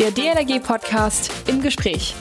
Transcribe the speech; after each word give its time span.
Der 0.00 0.10
DLRG-Podcast 0.10 1.30
im 1.46 1.62
Gespräch. 1.62 2.16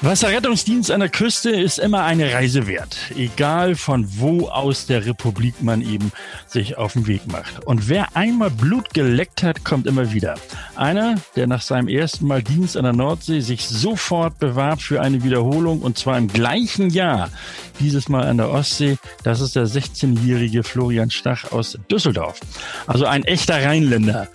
Wasserrettungsdienst 0.00 0.90
an 0.90 0.98
der 0.98 1.08
Küste 1.08 1.50
ist 1.50 1.78
immer 1.78 2.02
eine 2.02 2.34
Reise 2.34 2.66
wert, 2.66 2.96
egal 3.16 3.76
von 3.76 4.04
wo 4.18 4.48
aus 4.48 4.86
der 4.86 5.06
Republik 5.06 5.62
man 5.62 5.80
eben 5.80 6.10
sich 6.48 6.76
auf 6.76 6.94
den 6.94 7.06
Weg 7.06 7.30
macht. 7.30 7.64
Und 7.64 7.88
wer 7.88 8.16
einmal 8.16 8.50
Blut 8.50 8.92
geleckt 8.92 9.44
hat, 9.44 9.64
kommt 9.64 9.86
immer 9.86 10.12
wieder. 10.12 10.34
Einer, 10.74 11.14
der 11.36 11.46
nach 11.46 11.62
seinem 11.62 11.86
ersten 11.86 12.26
Mal 12.26 12.42
Dienst 12.42 12.76
an 12.76 12.82
der 12.82 12.94
Nordsee 12.94 13.38
sich 13.38 13.68
sofort 13.68 14.40
bewarb 14.40 14.82
für 14.82 15.00
eine 15.00 15.22
Wiederholung 15.22 15.80
und 15.82 15.96
zwar 15.96 16.18
im 16.18 16.26
gleichen 16.26 16.90
Jahr, 16.90 17.30
dieses 17.78 18.08
Mal 18.08 18.26
an 18.26 18.38
der 18.38 18.50
Ostsee, 18.50 18.98
das 19.22 19.40
ist 19.40 19.54
der 19.54 19.68
16-jährige 19.68 20.64
Florian 20.64 21.12
Stach 21.12 21.52
aus 21.52 21.78
Düsseldorf. 21.88 22.40
Also 22.88 23.06
ein 23.06 23.22
echter 23.22 23.64
Rheinländer. 23.64 24.26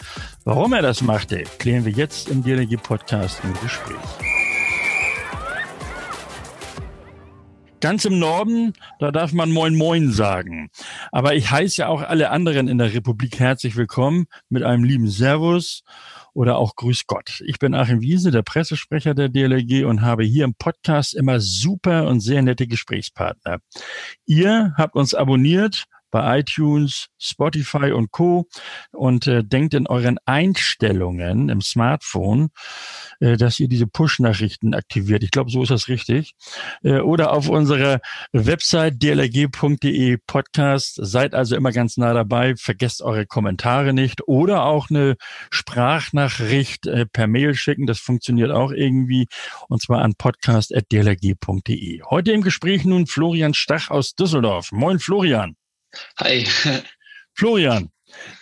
Warum 0.50 0.72
er 0.72 0.82
das 0.82 1.02
machte, 1.02 1.44
klären 1.60 1.84
wir 1.84 1.92
jetzt 1.92 2.30
im 2.30 2.42
DLG-Podcast 2.42 3.42
im 3.44 3.52
Gespräch. 3.62 3.98
Ganz 7.82 8.06
im 8.06 8.18
Norden, 8.18 8.72
da 9.00 9.12
darf 9.12 9.34
man 9.34 9.52
Moin 9.52 9.76
Moin 9.76 10.10
sagen. 10.10 10.70
Aber 11.12 11.36
ich 11.36 11.52
heiße 11.52 11.82
ja 11.82 11.90
auch 11.90 12.02
alle 12.02 12.30
anderen 12.30 12.70
in 12.70 12.78
der 12.78 12.94
Republik 12.94 13.40
herzlich 13.40 13.76
willkommen 13.76 14.28
mit 14.48 14.64
einem 14.64 14.86
lieben 14.86 15.10
Servus 15.10 15.84
oder 16.34 16.58
auch 16.58 16.78
Grüß 16.78 17.08
Gott. 17.08 17.44
Ich 17.46 17.60
bin 17.60 17.76
Achim 17.76 18.00
Wiese, 18.00 18.32
der 18.32 18.42
Pressesprecher 18.42 19.14
der 19.14 19.28
DLRG 19.28 19.84
und 19.84 20.02
habe 20.02 20.24
hier 20.24 20.46
im 20.46 20.56
Podcast 20.56 21.14
immer 21.14 21.42
super 21.42 22.08
und 22.08 22.22
sehr 22.22 22.42
nette 22.42 22.68
Gesprächspartner. 22.68 23.58
Ihr 24.26 24.74
habt 24.78 24.96
uns 24.96 25.14
abonniert 25.14 25.88
bei 26.18 26.40
iTunes, 26.40 27.08
Spotify 27.20 27.92
und 27.92 28.12
Co. 28.12 28.48
Und 28.92 29.28
äh, 29.28 29.44
denkt 29.44 29.74
in 29.74 29.88
euren 29.88 30.18
Einstellungen 30.26 31.50
im 31.50 31.62
Smartphone, 31.62 32.50
äh, 33.20 33.38
dass 33.38 33.60
ihr 33.60 33.68
diese 33.68 33.88
Push-Nachrichten 33.88 34.74
aktiviert. 34.74 35.24
Ich 35.24 35.32
glaube, 35.32 35.52
so 35.52 35.62
ist 35.62 35.70
das 35.70 35.88
richtig. 35.88 36.34
Äh, 36.84 37.00
oder 37.00 37.34
auf 37.34 37.50
unserer 37.50 38.00
Website 38.32 39.02
dlg.de 39.02 40.18
Podcast. 40.26 41.00
Seid 41.02 41.36
also 41.36 41.56
immer 41.56 41.72
ganz 41.72 41.98
nah 41.98 42.14
dabei. 42.14 42.56
Vergesst 42.56 43.02
eure 43.02 43.26
Kommentare 43.26 43.94
nicht. 43.94 44.28
Oder 44.28 44.64
auch 44.66 44.90
eine 44.90 45.18
Sprachnachricht 45.52 46.88
äh, 46.88 47.06
per 47.06 47.28
Mail 47.28 47.54
schicken. 47.54 47.86
Das 47.86 48.00
funktioniert 48.00 48.52
auch 48.52 48.72
irgendwie. 48.72 49.28
Und 49.70 49.82
zwar 49.82 50.02
an 50.02 50.16
podcast.dlg.de. 50.16 52.02
Heute 52.10 52.32
im 52.32 52.42
Gespräch 52.42 52.86
nun 52.86 53.06
Florian 53.06 53.54
Stach 53.54 53.92
aus 53.92 54.16
Düsseldorf. 54.16 54.72
Moin, 54.72 55.00
Florian. 55.00 55.56
Hi. 56.20 56.46
Florian, 57.34 57.92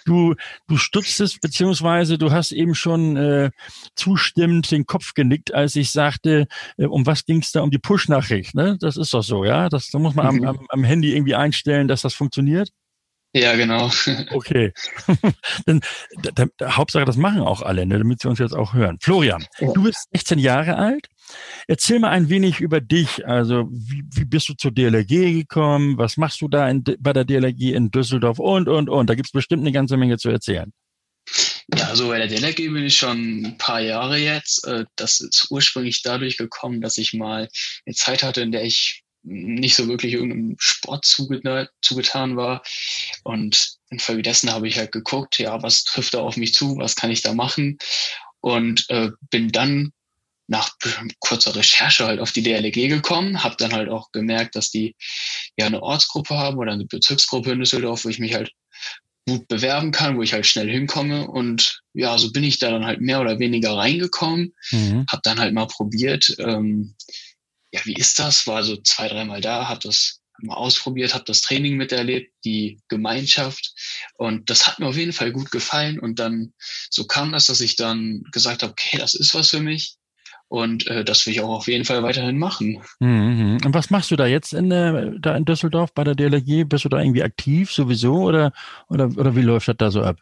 du, 0.06 0.36
du 0.68 0.78
stutztest, 0.78 1.42
beziehungsweise 1.42 2.18
du 2.18 2.32
hast 2.32 2.52
eben 2.52 2.76
schon 2.76 3.18
äh, 3.18 3.52
zustimmend 3.96 4.72
den 4.72 4.86
Kopf 4.86 5.14
genickt, 5.14 5.54
als 5.54 5.76
ich 5.76 5.92
sagte, 5.92 6.48
äh, 6.78 6.86
um 6.86 7.06
was 7.06 7.26
ging 7.26 7.42
es 7.42 7.52
da? 7.52 7.62
Um 7.62 7.72
die 7.72 7.80
Push-Nachricht, 7.80 8.56
ne? 8.56 8.78
Das 8.80 8.98
ist 8.98 9.14
doch 9.14 9.24
so, 9.24 9.44
ja? 9.44 9.70
Das, 9.70 9.90
da 9.90 10.00
muss 10.00 10.16
man 10.16 10.28
am, 10.28 10.36
mhm. 10.36 10.48
am, 10.48 10.66
am 10.70 10.84
Handy 10.84 11.14
irgendwie 11.14 11.36
einstellen, 11.36 11.88
dass 11.88 12.02
das 12.02 12.14
funktioniert. 12.14 12.70
Ja, 13.34 13.54
genau. 13.58 13.92
Okay. 14.32 14.72
Dann, 15.66 15.82
da, 16.22 16.46
da, 16.56 16.78
Hauptsache, 16.78 17.04
das 17.04 17.18
machen 17.18 17.42
auch 17.42 17.62
alle, 17.62 17.86
ne, 17.86 17.98
damit 17.98 18.22
sie 18.22 18.30
uns 18.30 18.40
jetzt 18.40 18.56
auch 18.56 18.74
hören. 18.74 18.98
Florian, 19.02 19.46
ja. 19.60 19.74
du 19.74 19.84
bist 19.84 20.08
16 20.14 20.40
Jahre 20.40 20.78
alt. 20.78 21.08
Erzähl 21.68 22.00
mal 22.00 22.10
ein 22.10 22.30
wenig 22.30 22.60
über 22.60 22.82
dich. 22.82 23.26
Also, 23.28 23.68
wie, 23.72 24.04
wie 24.12 24.26
bist 24.26 24.50
du 24.50 24.54
zur 24.54 24.72
DLRG 24.72 25.34
gekommen? 25.34 25.98
Was 25.98 26.18
machst 26.18 26.42
du 26.42 26.48
da 26.48 26.70
in, 26.70 26.84
bei 27.00 27.14
der 27.14 27.26
DLRG 27.26 27.74
in 27.74 27.92
Düsseldorf? 27.92 28.40
Und, 28.40 28.70
und, 28.70 28.90
und. 28.90 29.10
Da 29.10 29.16
gibt's 29.16 29.32
bestimmt 29.32 29.62
eine 29.62 29.72
ganze 29.72 29.98
Menge 29.98 30.18
zu 30.18 30.30
erzählen. 30.30 30.72
Ja, 31.74 31.88
also 31.88 32.10
bei 32.10 32.20
der 32.20 32.28
DLRG 32.28 32.58
bin 32.72 32.86
ich 32.86 32.98
schon 32.98 33.46
ein 33.46 33.58
paar 33.58 33.82
Jahre 33.82 34.18
jetzt. 34.18 34.66
Äh, 34.68 34.86
das 34.96 35.22
ist 35.22 35.48
ursprünglich 35.50 36.04
dadurch 36.04 36.38
gekommen, 36.38 36.82
dass 36.82 36.98
ich 36.98 37.14
mal 37.14 37.50
eine 37.86 37.96
Zeit 37.96 38.22
hatte, 38.22 38.42
in 38.42 38.52
der 38.52 38.64
ich 38.64 39.04
nicht 39.24 39.76
so 39.76 39.88
wirklich 39.88 40.14
irgendeinem 40.14 40.56
Sport 40.60 41.06
zugetan 41.06 42.38
war. 42.38 42.62
Und 43.24 43.78
infolgedessen 43.90 44.52
habe 44.52 44.68
ich 44.68 44.78
halt 44.78 44.92
geguckt, 44.92 45.40
ja, 45.40 45.62
was 45.64 45.84
trifft 45.84 46.14
da 46.14 46.20
auf 46.20 46.38
mich 46.38 46.54
zu, 46.54 46.78
was 46.78 46.96
kann 46.96 47.10
ich 47.10 47.24
da 47.24 47.34
machen? 47.34 47.80
Und 48.42 48.86
äh, 48.90 49.10
bin 49.32 49.52
dann 49.52 49.92
nach 50.48 50.76
kurzer 51.20 51.56
Recherche 51.56 52.06
halt 52.06 52.20
auf 52.20 52.32
die 52.32 52.44
DLG 52.44 52.90
gekommen, 52.90 53.44
habe 53.44 53.56
dann 53.58 53.74
halt 53.74 53.90
auch 53.90 54.12
gemerkt, 54.12 54.56
dass 54.56 54.70
die 54.70 54.96
ja 55.58 55.66
eine 55.66 55.82
Ortsgruppe 55.82 56.38
haben 56.38 56.58
oder 56.58 56.74
eine 56.74 56.86
Bezirksgruppe 56.86 57.52
in 57.52 57.60
Düsseldorf, 57.60 58.06
wo 58.06 58.10
ich 58.10 58.20
mich 58.20 58.36
halt 58.36 58.52
gut 59.28 59.48
bewerben 59.48 59.92
kann, 59.92 60.18
wo 60.18 60.22
ich 60.22 60.34
halt 60.34 60.46
schnell 60.46 60.70
hinkomme. 60.70 61.28
Und 61.28 61.82
ja, 61.94 62.18
so 62.18 62.32
bin 62.32 62.44
ich 62.44 62.60
da 62.60 62.70
dann 62.70 62.86
halt 62.86 63.02
mehr 63.02 63.22
oder 63.22 63.40
weniger 63.40 63.76
reingekommen, 63.76 64.54
mhm. 64.72 65.06
habe 65.10 65.22
dann 65.24 65.40
halt 65.40 65.54
mal 65.54 65.68
probiert, 65.68 66.36
ähm, 66.40 66.96
ja, 67.72 67.82
wie 67.86 67.96
ist 67.96 68.20
das? 68.20 68.48
War 68.48 68.64
so 68.64 68.78
zwei, 68.78 69.08
dreimal 69.08 69.42
da, 69.42 69.68
habe 69.68 69.80
das 69.84 70.22
mal 70.40 70.56
ausprobiert, 70.56 71.14
habe 71.14 71.26
das 71.26 71.42
Training 71.42 71.76
miterlebt, 71.76 72.34
die 72.44 72.80
Gemeinschaft 72.90 73.74
und 74.16 74.50
das 74.50 74.68
hat 74.68 74.80
mir 74.80 74.88
auf 74.88 74.98
jeden 74.98 75.14
Fall 75.14 75.32
gut 75.32 75.50
gefallen 75.50 75.98
und 75.98 76.20
dann 76.20 76.54
so 76.90 77.06
kam 77.06 77.32
das, 77.32 77.46
dass 77.46 77.62
ich 77.62 77.78
dann 77.78 78.24
gesagt 78.32 78.62
habe, 78.62 78.72
okay, 78.72 78.98
das 78.98 79.14
ist 79.14 79.34
was 79.34 79.50
für 79.50 79.62
mich 79.62 79.98
und 80.56 80.88
äh, 80.88 81.04
das 81.04 81.26
will 81.26 81.34
ich 81.34 81.42
auch 81.42 81.50
auf 81.50 81.68
jeden 81.68 81.86
Fall 81.86 82.04
weiterhin 82.04 82.38
machen. 82.38 82.82
Mhm. 83.00 83.58
Und 83.64 83.74
was 83.74 83.90
machst 83.90 84.12
du 84.12 84.16
da 84.16 84.26
jetzt 84.26 84.54
in, 84.54 84.72
äh, 84.72 85.12
da 85.20 85.36
in 85.36 85.46
Düsseldorf 85.46 85.94
bei 85.94 86.04
der 86.04 86.16
DLG? 86.16 86.68
Bist 86.68 86.86
du 86.86 86.90
da 86.90 87.00
irgendwie 87.00 87.24
aktiv 87.24 87.72
sowieso 87.72 88.16
oder, 88.16 88.52
oder, 88.90 89.10
oder 89.18 89.36
wie 89.36 89.42
läuft 89.42 89.68
das 89.68 89.76
da 89.78 89.92
so 89.92 90.02
ab? 90.02 90.18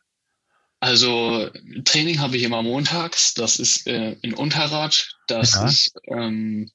Also 0.79 1.49
Training 1.85 2.19
habe 2.19 2.35
ich 2.35 2.43
immer 2.43 2.61
montags. 2.61 3.33
Das 3.33 3.57
ist 3.57 3.87
äh, 3.87 4.17
in 4.21 4.33
Unterrad. 4.33 5.15
Das 5.27 5.53
ja. 5.53 5.65
ist 5.65 5.93
ähm, 6.07 6.69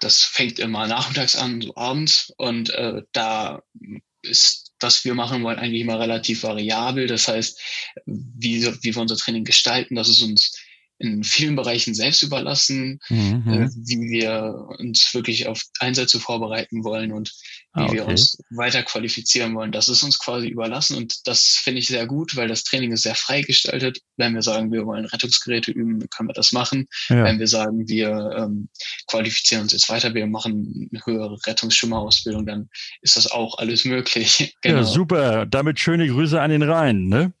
das 0.00 0.22
fängt 0.22 0.58
immer 0.58 0.86
nachmittags 0.86 1.34
an, 1.34 1.62
so 1.62 1.74
abends. 1.76 2.32
Und 2.36 2.70
äh, 2.70 3.02
da 3.12 3.62
ist, 4.22 4.72
was 4.80 5.04
wir 5.04 5.14
machen 5.14 5.42
wollen, 5.42 5.58
eigentlich 5.58 5.80
immer 5.80 5.98
relativ 5.98 6.42
variabel. 6.42 7.06
Das 7.06 7.28
heißt, 7.28 7.60
wie, 8.04 8.66
wie 8.82 8.94
wir 8.94 9.00
unser 9.00 9.16
Training 9.16 9.44
gestalten, 9.44 9.94
das 9.94 10.08
ist 10.08 10.22
uns 10.22 10.58
in 10.98 11.24
vielen 11.24 11.56
Bereichen 11.56 11.94
selbst 11.94 12.22
überlassen, 12.22 13.00
mhm. 13.08 13.42
äh, 13.46 13.68
wie 13.74 14.10
wir 14.10 14.68
uns 14.78 15.12
wirklich 15.12 15.48
auf 15.48 15.62
Einsätze 15.80 16.20
vorbereiten 16.20 16.84
wollen 16.84 17.12
und 17.12 17.32
wie 17.74 17.80
ah, 17.80 17.84
okay. 17.86 17.94
wir 17.94 18.06
uns 18.06 18.38
weiter 18.50 18.82
qualifizieren 18.84 19.54
wollen. 19.56 19.72
Das 19.72 19.88
ist 19.88 20.04
uns 20.04 20.18
quasi 20.18 20.46
überlassen 20.46 20.96
und 20.96 21.26
das 21.26 21.60
finde 21.62 21.80
ich 21.80 21.88
sehr 21.88 22.06
gut, 22.06 22.36
weil 22.36 22.46
das 22.46 22.62
Training 22.62 22.92
ist 22.92 23.02
sehr 23.02 23.16
frei 23.16 23.42
gestaltet. 23.42 23.98
Wenn 24.16 24.34
wir 24.34 24.42
sagen, 24.42 24.70
wir 24.70 24.86
wollen 24.86 25.06
Rettungsgeräte 25.06 25.72
üben, 25.72 25.98
dann 25.98 26.08
können 26.08 26.28
wir 26.28 26.34
das 26.34 26.52
machen. 26.52 26.86
Ja. 27.08 27.24
Wenn 27.24 27.40
wir 27.40 27.48
sagen, 27.48 27.88
wir 27.88 28.10
ähm, 28.36 28.68
qualifizieren 29.08 29.62
uns 29.62 29.72
jetzt 29.72 29.88
weiter, 29.88 30.14
wir 30.14 30.26
machen 30.28 30.88
eine 30.92 31.00
höhere 31.04 31.36
Rettungsschimmerausbildung, 31.46 32.46
dann 32.46 32.68
ist 33.02 33.16
das 33.16 33.30
auch 33.30 33.58
alles 33.58 33.84
möglich. 33.84 34.54
genau. 34.62 34.78
Ja, 34.78 34.84
super. 34.84 35.46
Damit 35.46 35.80
schöne 35.80 36.06
Grüße 36.06 36.40
an 36.40 36.50
den 36.50 36.62
Rhein. 36.62 37.08
Ne? 37.08 37.32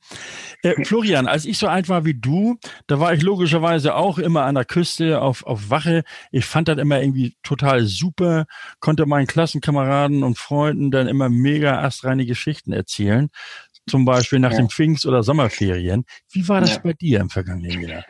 Äh, 0.64 0.82
Florian, 0.84 1.28
als 1.28 1.44
ich 1.44 1.58
so 1.58 1.68
alt 1.68 1.90
war 1.90 2.06
wie 2.06 2.14
du, 2.14 2.58
da 2.86 2.98
war 2.98 3.12
ich 3.12 3.22
logischerweise 3.22 3.94
auch 3.94 4.18
immer 4.18 4.44
an 4.44 4.54
der 4.54 4.64
Küste 4.64 5.20
auf, 5.20 5.44
auf 5.44 5.68
Wache. 5.68 6.04
Ich 6.32 6.46
fand 6.46 6.68
das 6.68 6.78
immer 6.78 7.00
irgendwie 7.00 7.36
total 7.42 7.84
super, 7.84 8.46
konnte 8.80 9.04
meinen 9.04 9.26
Klassenkameraden 9.26 10.22
und 10.22 10.38
Freunden 10.38 10.90
dann 10.90 11.06
immer 11.06 11.28
mega 11.28 11.82
astreine 11.82 12.24
Geschichten 12.24 12.72
erzählen. 12.72 13.28
Zum 13.86 14.06
Beispiel 14.06 14.38
nach 14.38 14.52
ja. 14.52 14.56
den 14.56 14.70
Pfingst- 14.70 15.04
oder 15.04 15.22
Sommerferien. 15.22 16.06
Wie 16.30 16.48
war 16.48 16.62
das 16.62 16.70
ja. 16.70 16.78
bei 16.78 16.94
dir 16.94 17.20
im 17.20 17.28
vergangenen 17.28 17.82
Jahr? 17.82 18.04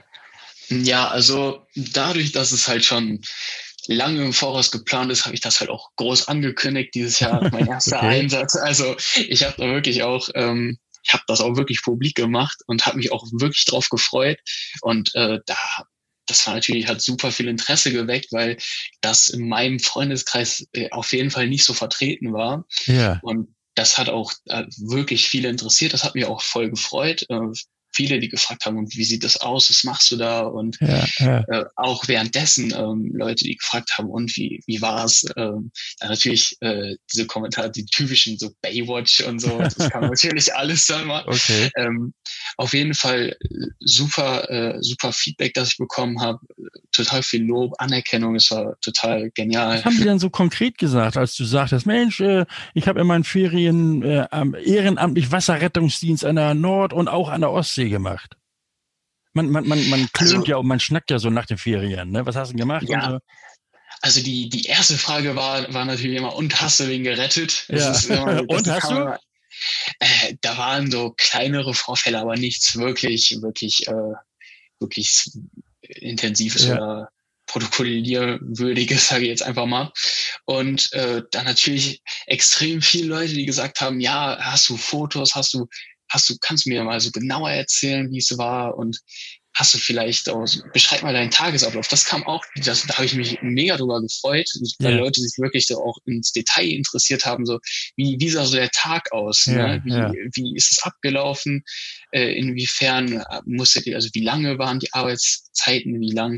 Ja, 0.69 1.09
also 1.09 1.67
dadurch, 1.75 2.31
dass 2.31 2.53
es 2.53 2.69
halt 2.69 2.85
schon 2.85 3.21
lange 3.89 4.25
im 4.25 4.33
Voraus 4.33 4.71
geplant 4.71 5.11
ist, 5.11 5.25
habe 5.25 5.35
ich 5.35 5.41
das 5.41 5.59
halt 5.59 5.71
auch 5.71 5.91
groß 5.97 6.29
angekündigt 6.29 6.95
dieses 6.95 7.19
Jahr, 7.19 7.51
mein 7.51 7.67
erster 7.69 7.97
okay. 7.97 8.21
Einsatz. 8.21 8.55
Also 8.55 8.95
ich 9.29 9.45
habe 9.45 9.55
da 9.59 9.65
wirklich 9.67 10.05
auch 10.05 10.29
ähm, 10.35 10.79
ich 11.05 11.13
habe 11.13 11.25
das 11.27 11.41
auch 11.41 11.57
wirklich 11.57 11.83
publik 11.83 12.15
gemacht 12.15 12.63
und 12.67 12.87
habe 12.87 12.97
mich 12.97 13.13
auch 13.13 13.27
wirklich 13.33 13.65
drauf 13.65 13.89
gefreut. 13.89 14.39
Und 14.81 15.15
äh, 15.15 15.41
da 15.47 15.57
das 16.27 16.47
war 16.47 16.55
natürlich, 16.55 16.89
hat 16.89 17.03
super 17.03 17.31
viel 17.31 17.49
Interesse 17.49 17.93
geweckt, 17.93 18.33
weil 18.33 18.57
das 19.03 19.29
in 19.29 19.47
meinem 19.47 19.79
Freundeskreis 19.79 20.67
äh, 20.73 20.91
auf 20.91 21.13
jeden 21.13 21.31
Fall 21.31 21.49
nicht 21.49 21.65
so 21.65 21.75
vertreten 21.75 22.33
war. 22.33 22.65
Ja. 22.87 23.21
Und 23.23 23.55
das 23.75 23.99
hat 23.99 24.09
auch 24.09 24.33
äh, 24.47 24.65
wirklich 24.79 25.29
viele 25.29 25.49
interessiert. 25.49 25.93
Das 25.93 26.05
hat 26.05 26.15
mich 26.15 26.25
auch 26.25 26.41
voll 26.41 26.71
gefreut. 26.71 27.27
Viele, 27.95 28.19
die 28.19 28.29
gefragt 28.29 28.67
haben, 28.67 28.87
wie 28.91 29.05
sieht 29.05 29.25
das 29.25 29.37
aus, 29.37 29.71
was 29.71 29.85
machst 29.85 30.11
du 30.11 30.17
da? 30.17 30.41
Und 30.41 30.79
ja, 30.81 31.05
ja. 31.19 31.45
Äh, 31.49 31.65
auch 31.77 32.09
währenddessen 32.09 32.73
ähm, 32.77 33.13
Leute, 33.15 33.45
die 33.45 33.57
gefragt 33.57 33.93
haben, 33.97 34.11
und 34.11 34.37
wie, 34.37 34.63
wie 34.67 34.81
war's? 34.81 35.25
Ähm, 35.37 35.71
dann 36.01 36.11
natürlich 36.11 36.57
äh, 36.61 36.97
diese 37.13 37.27
Kommentare, 37.27 37.71
die 37.71 37.87
typischen, 37.87 38.39
so 38.39 38.51
Baywatch 38.63 39.21
und 39.21 39.41
so, 39.41 39.59
das 39.59 39.91
kam 39.91 40.03
natürlich 40.11 40.55
alles 40.55 40.87
dann 40.87 41.07
mal. 41.07 41.25
Okay. 41.27 41.71
Ähm, 41.77 42.13
auf 42.57 42.73
jeden 42.75 42.95
Fall 42.95 43.37
äh, 43.41 43.67
super, 43.81 44.51
äh, 44.51 44.79
super 44.81 45.13
Feedback, 45.13 45.55
das 45.55 45.69
ich 45.69 45.77
bekommen 45.79 46.21
habe. 46.21 46.41
Total 46.93 47.23
viel 47.23 47.45
Lob, 47.45 47.75
Anerkennung, 47.79 48.35
es 48.35 48.51
war 48.51 48.77
total 48.81 49.31
genial. 49.35 49.79
Was 49.79 49.85
haben 49.85 49.97
die 49.97 50.05
denn 50.05 50.19
so 50.19 50.31
konkret 50.31 50.79
gesagt, 50.79 51.17
als 51.17 51.37
du 51.37 51.45
sagtest, 51.45 51.87
Mensch, 51.87 52.21
äh, 52.21 52.45
ich 52.75 52.89
habe 52.89 53.01
in 53.01 53.07
meinen 53.07 53.25
Ferien 53.25 54.03
äh, 54.03 54.27
ehrenamtlich 54.65 55.31
Wasserrettungsdienst 55.31 56.25
an 56.25 56.37
der 56.37 56.55
Nord- 56.55 56.93
und 56.93 57.09
auch 57.09 57.29
an 57.29 57.41
der 57.41 57.51
Ostsee 57.51 57.84
gemacht? 57.91 58.37
man, 59.35 59.51
man, 59.51 59.67
man, 59.67 59.89
man 59.89 60.09
klönt 60.13 60.35
also, 60.35 60.47
ja 60.47 60.57
und 60.57 60.67
man 60.67 60.81
schnackt 60.81 61.11
ja 61.11 61.19
so 61.19 61.29
nach 61.29 61.47
den 61.47 61.59
Ferien. 61.59 62.11
Ne? 62.11 62.25
Was 62.25 62.37
hast 62.37 62.53
du 62.53 62.57
gemacht? 62.57 62.89
Ja. 62.89 63.11
So? 63.11 63.19
Also 64.01 64.23
die, 64.23 64.49
die 64.49 64.65
erste 64.65 64.97
Frage 64.97 65.37
war, 65.37 65.73
war 65.73 65.85
natürlich 65.85 66.17
immer, 66.17 66.35
und 66.35 66.61
hast 66.61 66.81
du 66.81 66.89
wen 66.89 67.05
gerettet? 67.05 67.67
Ja. 67.69 67.95
immer, 68.09 68.43
und 68.49 68.67
hast 68.69 68.91
du? 68.91 68.95
Man, 68.95 69.19
äh, 69.99 70.35
da 70.41 70.57
waren 70.57 70.91
so 70.91 71.15
kleinere 71.17 71.75
Vorfälle, 71.75 72.19
aber 72.19 72.37
nichts 72.37 72.77
wirklich, 72.77 73.37
wirklich, 73.41 73.87
äh, 73.89 74.13
wirklich 74.81 75.31
intensives 75.81 76.67
ja. 76.67 76.75
oder 76.75 77.09
protokollierwürdiges, 77.47 79.09
sage 79.09 79.25
ich 79.25 79.31
jetzt 79.31 79.43
einfach 79.43 79.67
mal. 79.67 79.93
Und 80.45 80.93
äh, 80.93 81.23
dann 81.31 81.45
natürlich 81.45 82.03
extrem 82.27 82.83
viele 82.83 83.09
Leute, 83.09 83.35
die 83.35 83.47
gesagt 83.47 83.81
haben, 83.81 84.01
ja, 84.01 84.39
hast 84.41 84.69
du 84.69 84.77
Fotos, 84.77 85.35
hast 85.35 85.55
du, 85.55 85.69
hast 86.15 86.29
du, 86.31 86.37
kannst 86.41 86.65
du 86.65 86.71
mir 86.71 86.85
mal 86.85 87.01
so 87.01 87.11
genauer 87.11 87.51
erzählen, 87.51 88.11
wie 88.11 88.19
es 88.19 88.39
war 88.39 88.77
und 88.77 89.01
hast 89.57 89.73
du 89.73 89.79
vielleicht 89.79 90.29
auch, 90.29 90.45
beschreib 90.73 91.03
mal 91.03 91.13
deinen 91.13 91.31
Tagesablauf. 91.31 91.87
Das 91.87 92.05
kam 92.05 92.25
auch, 92.27 92.45
das, 92.57 92.87
da 92.87 92.95
habe 92.95 93.07
ich 93.07 93.15
mich 93.15 93.39
mega 93.41 93.77
drüber 93.77 94.01
gefreut, 94.01 94.49
weil 94.81 94.95
ja. 94.95 94.99
Leute 94.99 95.21
sich 95.21 95.39
wirklich 95.39 95.69
so 95.69 95.77
auch 95.81 95.97
ins 96.07 96.33
Detail 96.33 96.71
interessiert 96.71 97.25
haben, 97.25 97.47
so 97.47 97.61
wie, 97.97 98.17
wie 98.19 98.31
sah 98.31 98.45
so 98.47 98.57
der 98.57 98.71
Tag 98.71 99.13
aus, 99.13 99.47
ja, 99.47 99.55
ne? 99.55 99.83
wie, 99.85 99.93
ja. 99.93 100.13
wie 100.35 100.57
ist 100.57 100.73
es 100.73 100.83
abgelaufen, 100.83 101.63
äh, 102.11 102.37
inwiefern 102.37 103.25
musstet 103.47 103.87
ihr, 103.87 103.95
also 103.95 104.09
wie 104.13 104.25
lange 104.25 104.59
waren 104.59 104.81
die 104.81 104.93
Arbeitszeiten, 104.93 106.01
wie 106.01 106.13
lang, 106.13 106.37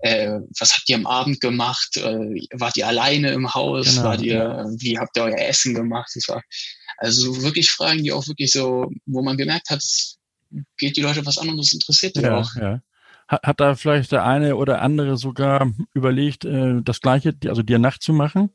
äh, 0.00 0.40
was 0.58 0.76
habt 0.76 0.88
ihr 0.88 0.96
am 0.96 1.06
Abend 1.06 1.40
gemacht, 1.40 1.96
äh, 1.96 2.40
wart 2.54 2.76
ihr 2.76 2.88
alleine 2.88 3.30
im 3.30 3.54
Haus, 3.54 3.86
genau, 3.86 4.02
wart 4.02 4.22
ihr, 4.22 4.66
wie 4.80 4.98
habt 4.98 5.16
ihr 5.16 5.22
euer 5.22 5.38
Essen 5.38 5.74
gemacht, 5.74 6.10
das 6.12 6.26
war 6.26 6.42
also 6.98 7.42
wirklich 7.42 7.70
Fragen, 7.70 8.02
die 8.02 8.12
auch 8.12 8.26
wirklich 8.26 8.52
so, 8.52 8.90
wo 9.06 9.22
man 9.22 9.36
gemerkt 9.36 9.70
hat, 9.70 9.82
geht 10.76 10.96
die 10.96 11.02
Leute 11.02 11.24
was 11.24 11.38
an 11.38 11.48
und 11.48 11.56
das 11.56 11.72
interessiert 11.72 12.16
die 12.16 12.20
ja, 12.20 12.36
auch. 12.36 12.54
Ja. 12.56 12.82
Hat, 13.28 13.42
hat 13.42 13.60
da 13.60 13.74
vielleicht 13.76 14.12
der 14.12 14.24
eine 14.24 14.56
oder 14.56 14.82
andere 14.82 15.16
sogar 15.16 15.70
überlegt, 15.94 16.44
äh, 16.44 16.82
das 16.82 17.00
Gleiche, 17.00 17.34
also 17.46 17.62
dir 17.62 17.78
nachzumachen? 17.78 18.50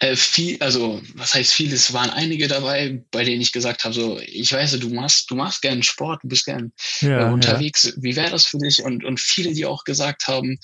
Äh, 0.00 0.16
viel, 0.16 0.56
also 0.60 1.00
was 1.14 1.34
heißt 1.34 1.52
viel? 1.52 1.72
Es 1.72 1.92
waren 1.92 2.10
einige 2.10 2.48
dabei, 2.48 3.02
bei 3.10 3.24
denen 3.24 3.40
ich 3.40 3.52
gesagt 3.52 3.84
habe, 3.84 3.94
so 3.94 4.18
ich 4.20 4.52
weiß, 4.52 4.78
du 4.78 4.88
machst, 4.90 5.30
du 5.30 5.34
machst 5.34 5.62
gern 5.62 5.82
Sport, 5.82 6.22
du 6.22 6.28
bist 6.28 6.46
gern 6.46 6.72
ja, 7.00 7.28
äh, 7.28 7.32
unterwegs. 7.32 7.84
Ja. 7.84 7.92
Wie 7.96 8.16
wäre 8.16 8.30
das 8.30 8.46
für 8.46 8.58
dich? 8.58 8.82
Und 8.82 9.04
und 9.04 9.20
viele, 9.20 9.52
die 9.52 9.66
auch 9.66 9.84
gesagt 9.84 10.28
haben, 10.28 10.58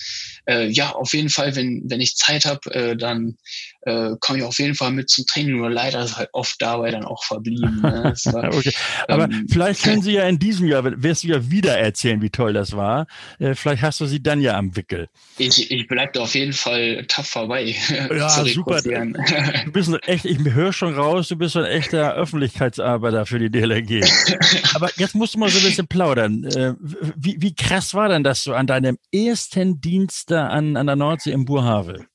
äh, 0.45 0.67
ja 0.67 0.91
auf 0.91 1.13
jeden 1.13 1.29
Fall, 1.29 1.55
wenn 1.55 1.83
wenn 1.85 2.01
ich 2.01 2.15
Zeit 2.15 2.45
habe, 2.45 2.73
äh, 2.73 2.95
dann 2.95 3.37
äh, 3.85 4.11
komme 4.19 4.39
ich 4.39 4.45
auf 4.45 4.59
jeden 4.59 4.75
Fall 4.75 4.91
mit 4.91 5.09
zum 5.09 5.25
Training. 5.25 5.57
Nur 5.57 5.69
leider 5.69 6.03
ist 6.03 6.17
halt 6.17 6.29
oft 6.33 6.55
dabei 6.61 6.91
dann 6.91 7.05
auch 7.05 7.23
verblieben. 7.23 7.81
Ne? 7.81 8.13
War, 8.25 8.53
okay. 8.53 8.73
Aber 9.07 9.25
ähm, 9.25 9.47
vielleicht 9.49 9.83
können 9.83 10.01
Sie 10.01 10.13
ja 10.13 10.27
in 10.27 10.39
diesem 10.39 10.67
Jahr, 10.67 10.83
wirst 11.01 11.23
du 11.23 11.27
ja 11.27 11.49
wieder 11.49 11.77
erzählen, 11.77 12.21
wie 12.21 12.29
toll 12.29 12.53
das 12.53 12.75
war. 12.75 13.07
Äh, 13.39 13.55
vielleicht 13.55 13.81
hast 13.81 13.99
du 13.99 14.05
sie 14.05 14.21
dann 14.21 14.41
ja 14.41 14.57
am 14.57 14.75
Wickel. 14.75 15.09
Ich, 15.37 15.71
ich 15.71 15.87
bleibe 15.87 16.13
da 16.13 16.21
auf 16.21 16.35
jeden 16.35 16.53
Fall 16.53 17.05
tapfer 17.07 17.47
bei. 17.47 17.75
Ja, 18.13 18.29
super. 18.29 18.81
Du 19.11 19.71
bist 19.71 19.89
ein 19.89 19.95
echt, 20.03 20.25
ich 20.25 20.39
höre 20.39 20.71
schon 20.71 20.95
raus, 20.95 21.27
du 21.27 21.35
bist 21.35 21.57
ein 21.57 21.65
echter 21.65 22.13
Öffentlichkeitsarbeiter 22.13 23.25
für 23.25 23.39
die 23.39 23.49
DLRG. 23.49 24.03
Aber 24.75 24.89
jetzt 24.97 25.15
musst 25.15 25.35
du 25.35 25.39
mal 25.39 25.49
so 25.49 25.57
ein 25.59 25.65
bisschen 25.65 25.87
plaudern. 25.87 26.43
Äh, 26.45 26.73
wie, 26.79 27.41
wie 27.41 27.55
krass 27.55 27.93
war 27.93 28.09
denn 28.09 28.23
das 28.23 28.43
so 28.43 28.53
an 28.53 28.67
deinem 28.67 28.97
ersten 29.11 29.81
Dienst 29.81 30.31
da 30.31 30.47
an, 30.47 30.77
an 30.77 30.87
der 30.87 30.95
Nordsee 30.95 31.31
im 31.31 31.45
Burhavel? 31.45 32.07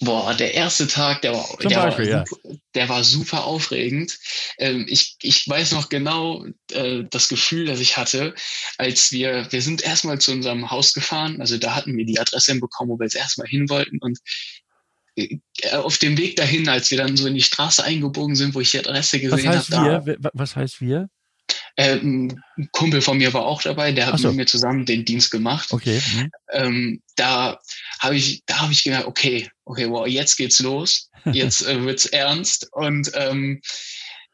Boah, 0.00 0.34
der 0.34 0.54
erste 0.54 0.88
Tag, 0.88 1.22
der 1.22 1.34
war, 1.34 1.46
der, 1.62 1.68
Beispiel, 1.68 2.12
war, 2.12 2.26
super, 2.26 2.48
ja. 2.48 2.56
der 2.74 2.88
war 2.88 3.04
super 3.04 3.44
aufregend. 3.44 4.18
Ähm, 4.58 4.86
ich, 4.88 5.16
ich 5.22 5.48
weiß 5.48 5.72
noch 5.72 5.88
genau 5.88 6.44
äh, 6.72 7.04
das 7.10 7.28
Gefühl, 7.28 7.66
das 7.66 7.78
ich 7.78 7.96
hatte, 7.96 8.34
als 8.76 9.12
wir, 9.12 9.46
wir 9.50 9.62
sind 9.62 9.82
erstmal 9.82 10.20
zu 10.20 10.32
unserem 10.32 10.70
Haus 10.70 10.94
gefahren, 10.94 11.40
also 11.40 11.58
da 11.58 11.76
hatten 11.76 11.96
wir 11.96 12.04
die 12.04 12.18
Adresse 12.18 12.58
bekommen, 12.58 12.90
wo 12.90 12.98
wir 12.98 13.04
jetzt 13.04 13.14
erstmal 13.14 13.46
hin 13.46 13.68
wollten 13.70 13.98
und 14.00 14.18
auf 15.72 15.98
dem 15.98 16.18
Weg 16.18 16.36
dahin, 16.36 16.68
als 16.68 16.90
wir 16.90 16.98
dann 16.98 17.16
so 17.16 17.26
in 17.26 17.34
die 17.34 17.42
Straße 17.42 17.84
eingebogen 17.84 18.36
sind, 18.36 18.54
wo 18.54 18.60
ich 18.60 18.70
die 18.70 18.80
Adresse 18.80 19.20
gesehen 19.20 19.52
habe. 19.52 20.18
Da, 20.20 20.30
was 20.34 20.56
heißt 20.56 20.80
wir? 20.80 21.08
Ähm, 21.76 22.40
ein 22.56 22.68
Kumpel 22.72 23.00
von 23.00 23.18
mir 23.18 23.32
war 23.32 23.44
auch 23.44 23.62
dabei, 23.62 23.92
der 23.92 24.06
hat 24.06 24.18
so. 24.18 24.28
mit 24.28 24.36
mir 24.36 24.46
zusammen 24.46 24.86
den 24.86 25.04
Dienst 25.04 25.30
gemacht. 25.30 25.72
Okay. 25.72 26.00
Mhm. 26.14 26.30
Ähm, 26.52 27.02
da 27.16 27.58
habe 27.98 28.16
ich, 28.16 28.42
da 28.46 28.60
habe 28.60 28.72
ich 28.72 28.84
gedacht, 28.84 29.06
okay, 29.06 29.48
okay, 29.64 29.90
wow, 29.90 30.06
jetzt 30.06 30.36
geht's 30.36 30.60
los, 30.60 31.10
jetzt 31.32 31.66
äh, 31.66 31.82
wird's 31.84 32.06
ernst 32.06 32.68
und 32.72 33.10
ähm, 33.14 33.60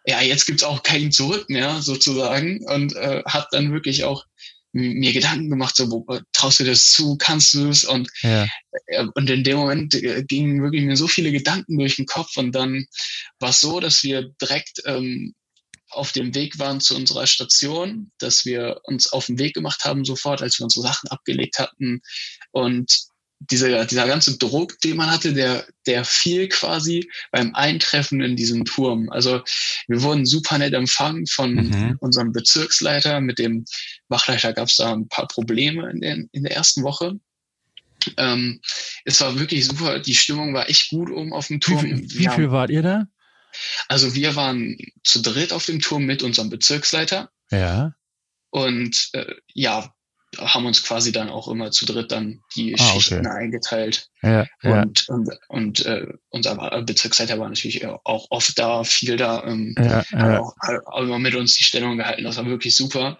ja, 0.06 0.20
jetzt 0.22 0.46
gibt's 0.46 0.62
auch 0.62 0.82
keinen 0.82 1.12
Zurück 1.12 1.48
mehr 1.48 1.80
sozusagen 1.82 2.64
und 2.66 2.94
äh, 2.96 3.22
hat 3.26 3.48
dann 3.52 3.72
wirklich 3.72 4.04
auch 4.04 4.24
mir 4.72 5.12
Gedanken 5.12 5.50
gemacht, 5.50 5.76
so, 5.76 5.90
wo, 5.90 6.20
traust 6.32 6.61
du 6.61 6.64
das 6.64 6.93
zu, 6.93 7.17
kannst 7.17 7.55
du 7.55 7.69
es? 7.69 7.84
Und, 7.84 8.08
ja. 8.22 8.46
äh, 8.87 9.06
und 9.14 9.28
in 9.28 9.44
dem 9.44 9.58
Moment 9.58 9.94
äh, 9.94 10.22
gingen 10.25 10.62
wirklich 10.62 10.82
mir 10.82 10.96
so 10.96 11.08
viele 11.08 11.32
Gedanken 11.32 11.78
durch 11.78 11.96
den 11.96 12.06
Kopf 12.06 12.37
und 12.37 12.52
dann 12.52 12.87
war 13.38 13.50
es 13.50 13.61
so, 13.61 13.81
dass 13.81 14.02
wir 14.02 14.31
direkt 14.40 14.82
ähm, 14.87 15.34
auf 15.90 16.12
dem 16.12 16.34
Weg 16.34 16.58
waren 16.58 16.81
zu 16.81 16.94
unserer 16.94 17.26
Station, 17.26 18.12
dass 18.19 18.44
wir 18.44 18.81
uns 18.84 19.12
auf 19.12 19.26
den 19.26 19.38
Weg 19.38 19.55
gemacht 19.55 19.84
haben 19.84 20.05
sofort, 20.05 20.40
als 20.40 20.58
wir 20.58 20.64
unsere 20.64 20.87
Sachen 20.87 21.08
abgelegt 21.08 21.58
hatten 21.58 22.00
und 22.52 23.09
dieser, 23.40 23.87
dieser 23.87 24.06
ganze 24.06 24.37
Druck, 24.37 24.78
den 24.81 24.96
man 24.96 25.10
hatte, 25.10 25.32
der, 25.32 25.66
der 25.87 26.04
fiel 26.04 26.48
quasi 26.48 27.10
beim 27.32 27.54
Eintreffen 27.54 28.20
in 28.20 28.37
diesem 28.37 28.64
Turm. 28.64 29.08
Also 29.10 29.42
wir 29.88 30.02
wurden 30.02 30.26
super 30.26 30.58
nett 30.58 30.75
empfangen 30.75 31.26
von 31.26 31.54
mhm. 31.54 31.96
unserem 32.00 32.32
Bezirksleiter. 32.32 33.20
Mit 33.20 33.38
dem 33.38 33.64
Wachleiter 34.08 34.52
gab 34.52 34.69
es 34.69 34.76
da 34.76 34.92
ein 34.92 35.08
paar 35.08 35.26
Probleme 35.26 35.90
in, 35.90 36.00
den, 36.00 36.28
in 36.32 36.42
der 36.42 36.54
ersten 36.54 36.82
Woche. 36.82 37.19
Ähm, 38.16 38.60
es 39.04 39.20
war 39.20 39.38
wirklich 39.38 39.64
super. 39.66 39.98
Die 39.98 40.14
Stimmung 40.14 40.52
war 40.54 40.69
echt 40.69 40.90
gut 40.90 41.10
oben 41.10 41.32
auf 41.32 41.48
dem 41.48 41.60
Turm. 41.60 41.84
Wie, 41.84 42.19
wie 42.19 42.28
viel 42.28 42.50
wart 42.50 42.70
ihr 42.70 42.82
da? 42.82 43.06
Also 43.88 44.14
wir 44.14 44.37
waren 44.37 44.76
zu 45.02 45.22
dritt 45.22 45.52
auf 45.52 45.66
dem 45.66 45.81
Turm 45.81 46.04
mit 46.04 46.22
unserem 46.22 46.50
Bezirksleiter. 46.50 47.31
Ja. 47.50 47.94
Und 48.50 49.10
äh, 49.12 49.34
ja, 49.54 49.92
haben 50.38 50.66
uns 50.66 50.82
quasi 50.82 51.12
dann 51.12 51.28
auch 51.28 51.48
immer 51.48 51.70
zu 51.70 51.86
dritt 51.86 52.12
dann 52.12 52.40
die 52.54 52.74
ah, 52.74 52.78
Schichten 52.78 53.26
okay. 53.26 53.36
eingeteilt. 53.36 54.08
Ja, 54.22 54.46
und 54.62 55.06
ja. 55.08 55.14
und, 55.14 55.38
und 55.48 55.86
äh, 55.86 56.06
unser 56.28 56.82
Bezirksleiter 56.82 57.38
war 57.38 57.48
natürlich 57.48 57.84
auch 57.86 58.26
oft 58.30 58.58
da, 58.58 58.84
viel 58.84 59.16
da, 59.16 59.44
ähm, 59.44 59.74
ja, 59.78 60.04
ja. 60.12 60.40
Auch, 60.40 60.54
auch 60.86 61.02
immer 61.02 61.18
mit 61.18 61.34
uns 61.34 61.54
die 61.54 61.64
Stellung 61.64 61.96
gehalten. 61.96 62.24
Das 62.24 62.36
war 62.36 62.46
wirklich 62.46 62.76
super. 62.76 63.18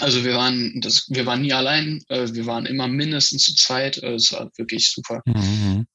Also 0.00 0.24
wir 0.24 0.34
waren, 0.34 0.80
das, 0.80 1.06
wir 1.08 1.26
waren 1.26 1.42
nie 1.42 1.52
allein, 1.52 2.02
äh, 2.08 2.26
wir 2.32 2.46
waren 2.46 2.66
immer 2.66 2.88
mindestens 2.88 3.44
zu 3.44 3.54
zweit. 3.54 3.98
Äh, 4.02 4.14
es 4.14 4.32
war 4.32 4.50
wirklich 4.56 4.90
super. 4.90 5.22
Mhm. 5.24 5.86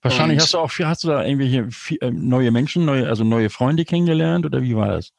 Wahrscheinlich 0.00 0.36
und, 0.36 0.42
hast 0.42 0.54
du 0.54 0.58
auch, 0.58 0.70
hast 0.70 1.04
du 1.04 1.08
da 1.08 1.24
irgendwelche 1.24 1.68
äh, 2.00 2.10
neue 2.10 2.50
Menschen, 2.50 2.84
neue, 2.84 3.08
also 3.08 3.24
neue 3.24 3.50
Freunde 3.50 3.84
kennengelernt 3.84 4.46
oder 4.46 4.62
wie 4.62 4.74
war 4.74 4.88
das? 4.88 5.12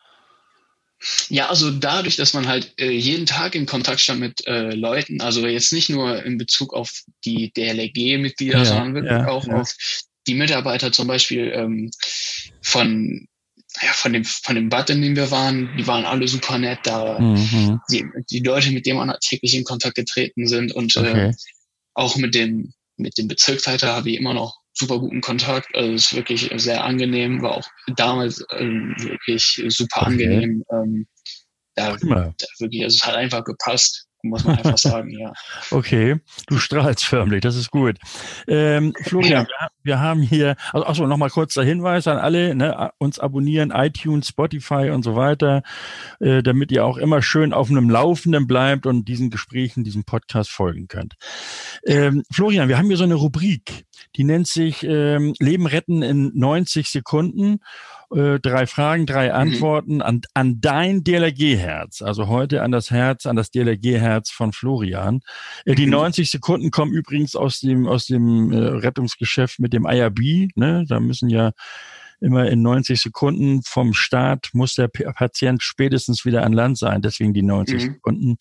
Ja, 1.29 1.49
also 1.49 1.71
dadurch, 1.71 2.15
dass 2.15 2.33
man 2.33 2.47
halt 2.47 2.73
äh, 2.79 2.91
jeden 2.91 3.25
Tag 3.25 3.55
in 3.55 3.65
Kontakt 3.65 3.99
stand 3.99 4.19
mit 4.19 4.45
äh, 4.47 4.73
Leuten, 4.73 5.21
also 5.21 5.45
jetzt 5.47 5.73
nicht 5.73 5.89
nur 5.89 6.23
in 6.23 6.37
Bezug 6.37 6.73
auf 6.73 6.91
die 7.25 7.51
DLRG-Mitglieder, 7.51 8.59
ja, 8.59 8.65
sondern 8.65 8.95
wirklich 8.95 9.11
ja, 9.11 9.27
auch 9.27 9.45
ja. 9.47 9.61
auf 9.61 9.75
die 10.27 10.35
Mitarbeiter 10.35 10.91
zum 10.91 11.07
Beispiel 11.07 11.51
ähm, 11.53 11.91
von 12.61 13.27
ja, 13.81 13.91
von 13.91 14.13
dem 14.13 14.23
von 14.23 14.55
dem 14.55 14.69
Bad, 14.69 14.91
in 14.91 15.01
dem 15.01 15.15
wir 15.15 15.31
waren, 15.31 15.75
die 15.77 15.87
waren 15.87 16.05
alle 16.05 16.27
super 16.27 16.57
nett 16.59 16.79
da. 16.83 17.19
Mhm. 17.19 17.81
Die, 17.91 18.05
die 18.29 18.39
Leute, 18.39 18.71
mit 18.71 18.85
denen 18.85 18.99
man 18.99 19.15
täglich 19.19 19.55
in 19.55 19.63
Kontakt 19.63 19.95
getreten 19.95 20.47
sind 20.47 20.73
und 20.73 20.95
okay. 20.95 21.29
äh, 21.29 21.33
auch 21.95 22.15
mit 22.15 22.35
dem 22.35 22.73
mit 22.97 23.17
dem 23.17 23.27
Bezirksleiter 23.27 23.93
habe 23.93 24.11
ich 24.11 24.17
immer 24.17 24.33
noch 24.33 24.62
super 24.73 24.99
guten 24.99 25.21
Kontakt. 25.21 25.73
Also 25.75 25.93
es 25.93 26.05
ist 26.05 26.15
wirklich 26.15 26.51
sehr 26.55 26.83
angenehm, 26.83 27.41
war 27.41 27.57
auch 27.57 27.67
damals 27.95 28.45
ähm, 28.51 28.95
wirklich 28.97 29.63
super 29.69 30.01
okay. 30.01 30.11
angenehm. 30.11 30.63
Ähm, 30.71 31.07
da, 31.75 31.95
da, 31.97 32.33
wirklich, 32.59 32.83
also 32.83 32.95
es 32.97 33.05
hat 33.05 33.15
einfach 33.15 33.43
gepasst 33.43 34.07
muss 34.23 34.43
man 34.45 34.57
einfach 34.57 34.77
sagen, 34.77 35.09
ja. 35.09 35.33
Okay, 35.71 36.17
du 36.47 36.57
strahlst 36.57 37.05
förmlich, 37.05 37.41
das 37.41 37.55
ist 37.55 37.71
gut. 37.71 37.97
Ähm, 38.47 38.93
Florian, 39.03 39.47
ja. 39.59 39.67
wir, 39.83 39.99
haben 39.99 40.21
hier, 40.21 40.55
also 40.71 40.87
achso, 40.87 41.07
nochmal 41.07 41.29
kurz 41.29 41.53
der 41.53 41.65
Hinweis 41.65 42.07
an 42.07 42.17
alle, 42.17 42.55
ne, 42.55 42.91
uns 42.97 43.19
abonnieren, 43.19 43.71
iTunes, 43.71 44.29
Spotify 44.29 44.89
und 44.91 45.03
so 45.03 45.15
weiter, 45.15 45.61
äh, 46.19 46.41
damit 46.41 46.71
ihr 46.71 46.85
auch 46.85 46.97
immer 46.97 47.21
schön 47.21 47.53
auf 47.53 47.69
einem 47.69 47.89
Laufenden 47.89 48.47
bleibt 48.47 48.85
und 48.85 49.07
diesen 49.07 49.29
Gesprächen, 49.29 49.83
diesem 49.83 50.05
Podcast 50.05 50.49
folgen 50.49 50.87
könnt. 50.87 51.15
Ähm, 51.85 52.23
Florian, 52.31 52.69
wir 52.69 52.77
haben 52.77 52.87
hier 52.87 52.97
so 52.97 53.03
eine 53.03 53.15
Rubrik, 53.15 53.85
die 54.15 54.23
nennt 54.23 54.47
sich 54.47 54.83
ähm, 54.83 55.33
Leben 55.39 55.67
retten 55.67 56.01
in 56.01 56.31
90 56.33 56.87
Sekunden 56.87 57.59
äh, 58.15 58.39
drei 58.39 58.67
Fragen, 58.67 59.05
drei 59.05 59.29
mhm. 59.29 59.35
Antworten 59.35 60.01
an, 60.01 60.21
an 60.33 60.61
dein 60.61 61.03
DLRG-Herz. 61.03 62.01
Also 62.01 62.27
heute 62.27 62.61
an 62.61 62.71
das 62.71 62.91
Herz, 62.91 63.25
an 63.25 63.35
das 63.35 63.51
DLRG-Herz 63.51 64.31
von 64.31 64.53
Florian. 64.53 65.21
Äh, 65.65 65.75
die 65.75 65.85
90 65.85 66.27
mhm. 66.27 66.31
Sekunden 66.31 66.71
kommen 66.71 66.93
übrigens 66.93 67.35
aus 67.35 67.59
dem, 67.59 67.87
aus 67.87 68.05
dem 68.05 68.51
äh, 68.51 68.57
Rettungsgeschäft 68.57 69.59
mit 69.59 69.73
dem 69.73 69.85
IRB. 69.85 70.55
Ne? 70.55 70.85
Da 70.87 70.99
müssen 70.99 71.29
ja 71.29 71.51
immer 72.23 72.47
in 72.49 72.61
90 72.61 73.01
Sekunden 73.01 73.61
vom 73.63 73.93
Start 73.93 74.49
muss 74.53 74.75
der 74.75 74.87
Patient 74.87 75.61
spätestens 75.61 76.23
wieder 76.23 76.43
an 76.43 76.53
Land 76.53 76.77
sein, 76.77 77.01
deswegen 77.01 77.33
die 77.33 77.43
90 77.43 77.75
mhm. 77.75 77.79
Sekunden. 77.79 78.37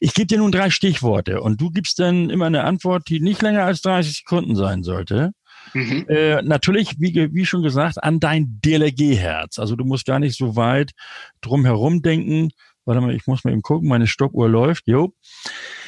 Ich 0.00 0.12
gebe 0.12 0.26
dir 0.26 0.38
nun 0.38 0.52
drei 0.52 0.68
Stichworte 0.70 1.40
und 1.40 1.60
du 1.60 1.70
gibst 1.70 1.98
dann 1.98 2.28
immer 2.28 2.46
eine 2.46 2.64
Antwort, 2.64 3.08
die 3.08 3.20
nicht 3.20 3.40
länger 3.40 3.64
als 3.64 3.80
30 3.80 4.18
Sekunden 4.18 4.54
sein 4.54 4.82
sollte. 4.82 5.32
Mhm. 5.74 6.06
Äh, 6.08 6.42
natürlich, 6.42 6.96
wie, 6.98 7.32
wie 7.32 7.46
schon 7.46 7.62
gesagt, 7.62 8.02
an 8.02 8.20
dein 8.20 8.60
DLRG-Herz. 8.64 9.58
Also 9.58 9.76
du 9.76 9.84
musst 9.84 10.06
gar 10.06 10.18
nicht 10.18 10.36
so 10.36 10.56
weit 10.56 10.92
drum 11.40 11.64
herum 11.64 12.02
denken. 12.02 12.50
Warte 12.84 13.00
mal, 13.00 13.14
ich 13.14 13.26
muss 13.26 13.44
mal 13.44 13.52
eben 13.52 13.62
gucken, 13.62 13.88
meine 13.88 14.06
Stoppuhr 14.06 14.48
läuft. 14.48 14.86
Jo. 14.86 15.12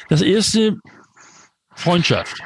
Das 0.09 0.21
erste, 0.21 0.77
Freundschaft. 1.75 2.41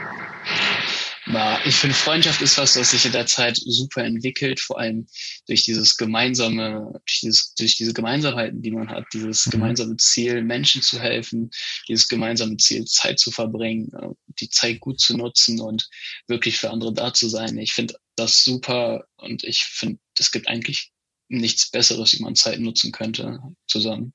Ja, 1.26 1.58
ich 1.66 1.76
finde, 1.76 1.96
Freundschaft 1.96 2.42
ist 2.42 2.58
was, 2.58 2.76
was 2.76 2.92
sich 2.92 3.06
in 3.06 3.14
der 3.14 3.26
Zeit 3.26 3.56
super 3.56 4.04
entwickelt, 4.04 4.60
vor 4.60 4.80
allem 4.80 5.08
durch 5.48 5.64
dieses 5.64 5.96
gemeinsame, 5.96 6.92
durch, 7.06 7.20
dieses, 7.22 7.54
durch 7.56 7.78
diese 7.78 7.94
Gemeinsamkeiten, 7.94 8.62
die 8.62 8.72
man 8.72 8.90
hat, 8.90 9.06
dieses 9.14 9.46
mhm. 9.46 9.52
gemeinsame 9.52 9.96
Ziel, 9.98 10.44
Menschen 10.44 10.82
zu 10.82 11.00
helfen, 11.00 11.50
dieses 11.88 12.10
gemeinsame 12.10 12.58
Ziel, 12.58 12.84
Zeit 12.86 13.20
zu 13.20 13.32
verbringen, 13.32 13.90
äh, 13.94 14.10
die 14.40 14.50
Zeit 14.50 14.82
gut 14.82 15.00
zu 15.00 15.16
nutzen 15.16 15.62
und 15.62 15.88
wirklich 16.28 16.58
für 16.58 16.72
andere 16.72 16.94
da 16.94 17.14
zu 17.14 17.30
sein. 17.30 17.58
Ich 17.58 17.74
finde 17.74 17.96
das 18.18 18.44
super 18.44 19.06
und 19.16 19.46
ich 19.46 19.64
finde, 19.64 20.00
es 20.20 20.32
gibt 20.32 20.50
eigentlich 20.50 20.92
nichts 21.30 21.72
Besseres, 21.72 22.14
wie 22.14 22.22
man 22.22 22.36
Zeit 22.36 22.60
nutzen 22.60 22.92
könnte 22.92 23.40
zusammen. 23.68 24.12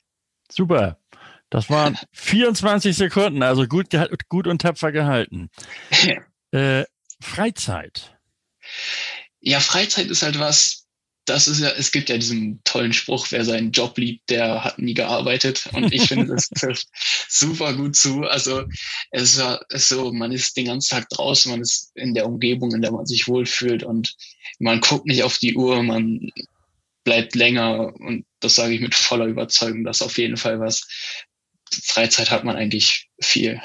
Super. 0.51 0.99
Das 1.49 1.71
waren 1.71 1.99
24 2.13 2.95
Sekunden, 2.95 3.43
also 3.43 3.67
gut, 3.67 3.87
gut 4.29 4.47
und 4.47 4.61
tapfer 4.61 4.93
gehalten. 4.93 5.49
äh, 6.53 6.85
Freizeit. 7.21 8.17
Ja, 9.41 9.61
Freizeit 9.61 10.09
ist 10.09 10.23
halt 10.23 10.39
was, 10.39 10.87
das 11.29 11.47
ist 11.47 11.61
ja, 11.61 11.71
es 11.71 11.93
gibt 11.93 12.09
ja 12.09 12.17
diesen 12.17 12.61
tollen 12.65 12.93
Spruch, 12.93 13.27
wer 13.31 13.45
seinen 13.45 13.71
Job 13.73 13.99
liebt, 13.99 14.31
der 14.31 14.65
hat 14.65 14.79
nie 14.79 14.95
gearbeitet. 14.95 15.69
Und 15.73 15.93
ich 15.93 16.09
finde, 16.09 16.35
das 16.35 16.49
trifft 16.59 16.87
super 17.29 17.75
gut 17.75 17.97
zu. 17.97 18.23
Also 18.23 18.65
es 19.11 19.41
ist 19.69 19.89
so, 19.89 20.13
man 20.13 20.33
ist 20.33 20.57
den 20.57 20.67
ganzen 20.67 20.91
Tag 20.91 21.09
draußen, 21.11 21.51
man 21.51 21.61
ist 21.61 21.91
in 21.95 22.15
der 22.15 22.27
Umgebung, 22.27 22.75
in 22.75 22.83
der 22.83 22.93
man 22.93 23.07
sich 23.07 23.29
wohlfühlt 23.29 23.83
und 23.83 24.15
man 24.59 24.81
guckt 24.81 25.07
nicht 25.07 25.23
auf 25.23 25.39
die 25.39 25.55
Uhr, 25.55 25.83
man 25.83 26.31
bleibt 27.05 27.35
länger 27.35 27.95
und 27.97 28.25
das 28.41 28.55
sage 28.55 28.75
ich 28.75 28.81
mit 28.81 28.95
voller 28.95 29.27
Überzeugung, 29.27 29.85
dass 29.85 30.03
auf 30.03 30.19
jeden 30.19 30.37
Fall 30.37 30.61
was. 30.61 30.87
Freizeit 31.85 32.31
hat 32.31 32.45
man 32.45 32.57
eigentlich 32.57 33.09
viel, 33.21 33.61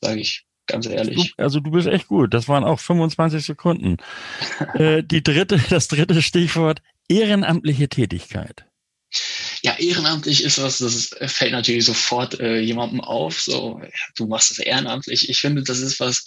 sage 0.00 0.20
ich 0.20 0.45
ganz 0.66 0.86
ehrlich. 0.86 1.34
also 1.36 1.60
du 1.60 1.70
bist 1.70 1.86
echt 1.86 2.08
gut. 2.08 2.34
Das 2.34 2.48
waren 2.48 2.64
auch 2.64 2.80
25 2.80 3.44
Sekunden. 3.44 3.96
äh, 4.74 5.02
die 5.02 5.22
dritte, 5.22 5.60
das 5.70 5.88
dritte 5.88 6.20
Stichwort 6.22 6.82
ehrenamtliche 7.08 7.88
Tätigkeit. 7.88 8.64
Ja, 9.62 9.76
ehrenamtlich 9.78 10.44
ist 10.44 10.60
was, 10.60 10.78
das 10.78 11.16
fällt 11.32 11.52
natürlich 11.52 11.84
sofort 11.84 12.38
äh, 12.40 12.58
jemandem 12.60 13.00
auf. 13.00 13.40
So, 13.40 13.80
du 14.16 14.26
machst 14.26 14.50
es 14.50 14.58
ehrenamtlich. 14.58 15.28
Ich 15.28 15.40
finde, 15.40 15.62
das 15.62 15.78
ist 15.80 16.00
was, 16.00 16.24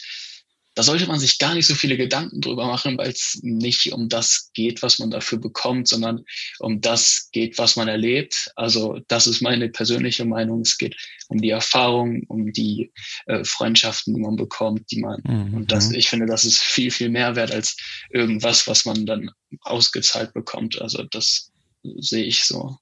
da 0.79 0.83
sollte 0.83 1.07
man 1.07 1.19
sich 1.19 1.39
gar 1.39 1.55
nicht 1.55 1.67
so 1.67 1.75
viele 1.75 1.97
Gedanken 1.97 2.39
drüber 2.39 2.65
machen, 2.65 2.97
weil 2.97 3.09
es 3.09 3.37
nicht 3.41 3.91
um 3.91 4.07
das 4.07 4.49
geht, 4.53 4.81
was 4.81 4.97
man 4.97 5.11
dafür 5.11 5.37
bekommt, 5.37 5.89
sondern 5.89 6.23
um 6.59 6.79
das 6.79 7.27
geht, 7.33 7.57
was 7.57 7.75
man 7.75 7.89
erlebt. 7.89 8.49
Also 8.55 9.01
das 9.09 9.27
ist 9.27 9.41
meine 9.41 9.67
persönliche 9.67 10.23
Meinung. 10.23 10.61
Es 10.61 10.77
geht 10.77 10.95
um 11.27 11.41
die 11.41 11.49
Erfahrung, 11.49 12.23
um 12.29 12.53
die 12.53 12.93
äh, 13.25 13.43
Freundschaften, 13.43 14.15
die 14.15 14.21
man 14.21 14.37
bekommt, 14.37 14.89
die 14.89 15.01
man 15.01 15.21
mhm. 15.25 15.53
und 15.53 15.71
das, 15.73 15.91
ich 15.91 16.07
finde, 16.07 16.27
das 16.27 16.45
ist 16.45 16.59
viel 16.59 16.91
viel 16.91 17.09
mehr 17.09 17.35
wert 17.35 17.51
als 17.51 17.75
irgendwas, 18.09 18.65
was 18.65 18.85
man 18.85 19.05
dann 19.05 19.31
ausgezahlt 19.63 20.33
bekommt. 20.33 20.81
Also 20.81 21.03
das 21.11 21.51
sehe 21.83 22.23
ich 22.23 22.45
so. 22.45 22.77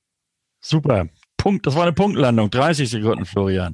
Super. 0.61 1.09
Punkt, 1.37 1.65
das 1.65 1.75
war 1.75 1.83
eine 1.83 1.93
Punktlandung. 1.93 2.49
30 2.49 2.89
Sekunden, 2.89 3.25
Florian. 3.25 3.73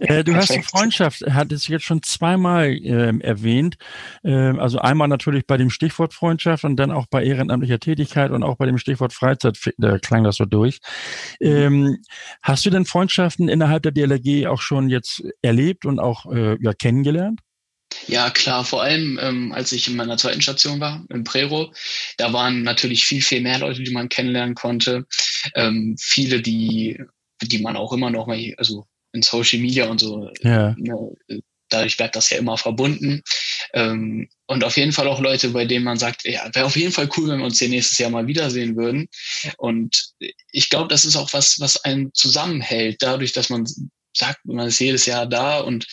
Äh, 0.00 0.24
du 0.24 0.34
hast 0.34 0.54
die 0.54 0.62
Freundschaft, 0.62 1.22
hat 1.22 1.52
es 1.52 1.68
jetzt 1.68 1.84
schon 1.84 2.02
zweimal 2.02 2.66
äh, 2.66 3.18
erwähnt. 3.20 3.76
Äh, 4.22 4.32
also 4.58 4.78
einmal 4.78 5.08
natürlich 5.08 5.46
bei 5.46 5.56
dem 5.56 5.70
Stichwort 5.70 6.14
Freundschaft 6.14 6.64
und 6.64 6.76
dann 6.76 6.90
auch 6.90 7.06
bei 7.06 7.24
ehrenamtlicher 7.24 7.78
Tätigkeit 7.78 8.30
und 8.30 8.42
auch 8.42 8.56
bei 8.56 8.66
dem 8.66 8.78
Stichwort 8.78 9.12
Freizeit, 9.12 9.58
da 9.78 9.98
klang 9.98 10.24
das 10.24 10.36
so 10.36 10.44
durch. 10.44 10.80
Ähm, 11.40 11.98
hast 12.42 12.66
du 12.66 12.70
denn 12.70 12.84
Freundschaften 12.84 13.48
innerhalb 13.48 13.82
der 13.82 13.92
DLRG 13.92 14.46
auch 14.46 14.60
schon 14.60 14.88
jetzt 14.88 15.22
erlebt 15.42 15.86
und 15.86 16.00
auch 16.00 16.26
äh, 16.32 16.56
ja, 16.60 16.72
kennengelernt? 16.72 17.40
Ja, 18.06 18.30
klar, 18.30 18.64
vor 18.64 18.82
allem 18.82 19.18
ähm, 19.22 19.52
als 19.52 19.72
ich 19.72 19.88
in 19.88 19.96
meiner 19.96 20.16
zweiten 20.16 20.42
Station 20.42 20.80
war, 20.80 21.04
im 21.10 21.24
Prero, 21.24 21.72
da 22.18 22.32
waren 22.32 22.62
natürlich 22.62 23.04
viel, 23.04 23.22
viel 23.22 23.40
mehr 23.40 23.58
Leute, 23.58 23.82
die 23.82 23.92
man 23.92 24.08
kennenlernen 24.08 24.54
konnte. 24.54 25.06
Ähm, 25.54 25.96
viele, 25.98 26.40
die, 26.40 27.02
die 27.42 27.58
man 27.58 27.76
auch 27.76 27.92
immer 27.92 28.10
noch 28.10 28.26
mal, 28.26 28.54
also 28.58 28.86
in 29.12 29.22
Social 29.22 29.60
Media 29.60 29.86
und 29.86 30.00
so, 30.00 30.30
ja. 30.42 30.74
ne, 30.76 31.42
dadurch 31.68 31.96
bleibt 31.96 32.16
das 32.16 32.30
ja 32.30 32.38
immer 32.38 32.56
verbunden. 32.58 33.22
Ähm, 33.72 34.28
und 34.46 34.64
auf 34.64 34.76
jeden 34.76 34.92
Fall 34.92 35.08
auch 35.08 35.20
Leute, 35.20 35.50
bei 35.50 35.64
denen 35.64 35.84
man 35.84 35.98
sagt, 35.98 36.24
ja, 36.24 36.48
wäre 36.54 36.66
auf 36.66 36.76
jeden 36.76 36.92
Fall 36.92 37.08
cool, 37.16 37.28
wenn 37.28 37.38
wir 37.38 37.46
uns 37.46 37.58
hier 37.58 37.68
nächstes 37.68 37.98
Jahr 37.98 38.10
mal 38.10 38.26
wiedersehen 38.26 38.76
würden. 38.76 39.08
Und 39.56 40.12
ich 40.52 40.68
glaube, 40.68 40.88
das 40.88 41.04
ist 41.04 41.16
auch 41.16 41.32
was, 41.32 41.58
was 41.60 41.82
einen 41.84 42.12
zusammenhält, 42.14 43.02
dadurch, 43.02 43.32
dass 43.32 43.50
man 43.50 43.66
sagt, 44.16 44.44
man 44.44 44.68
ist 44.68 44.78
jedes 44.78 45.06
Jahr 45.06 45.26
da 45.26 45.58
und 45.58 45.86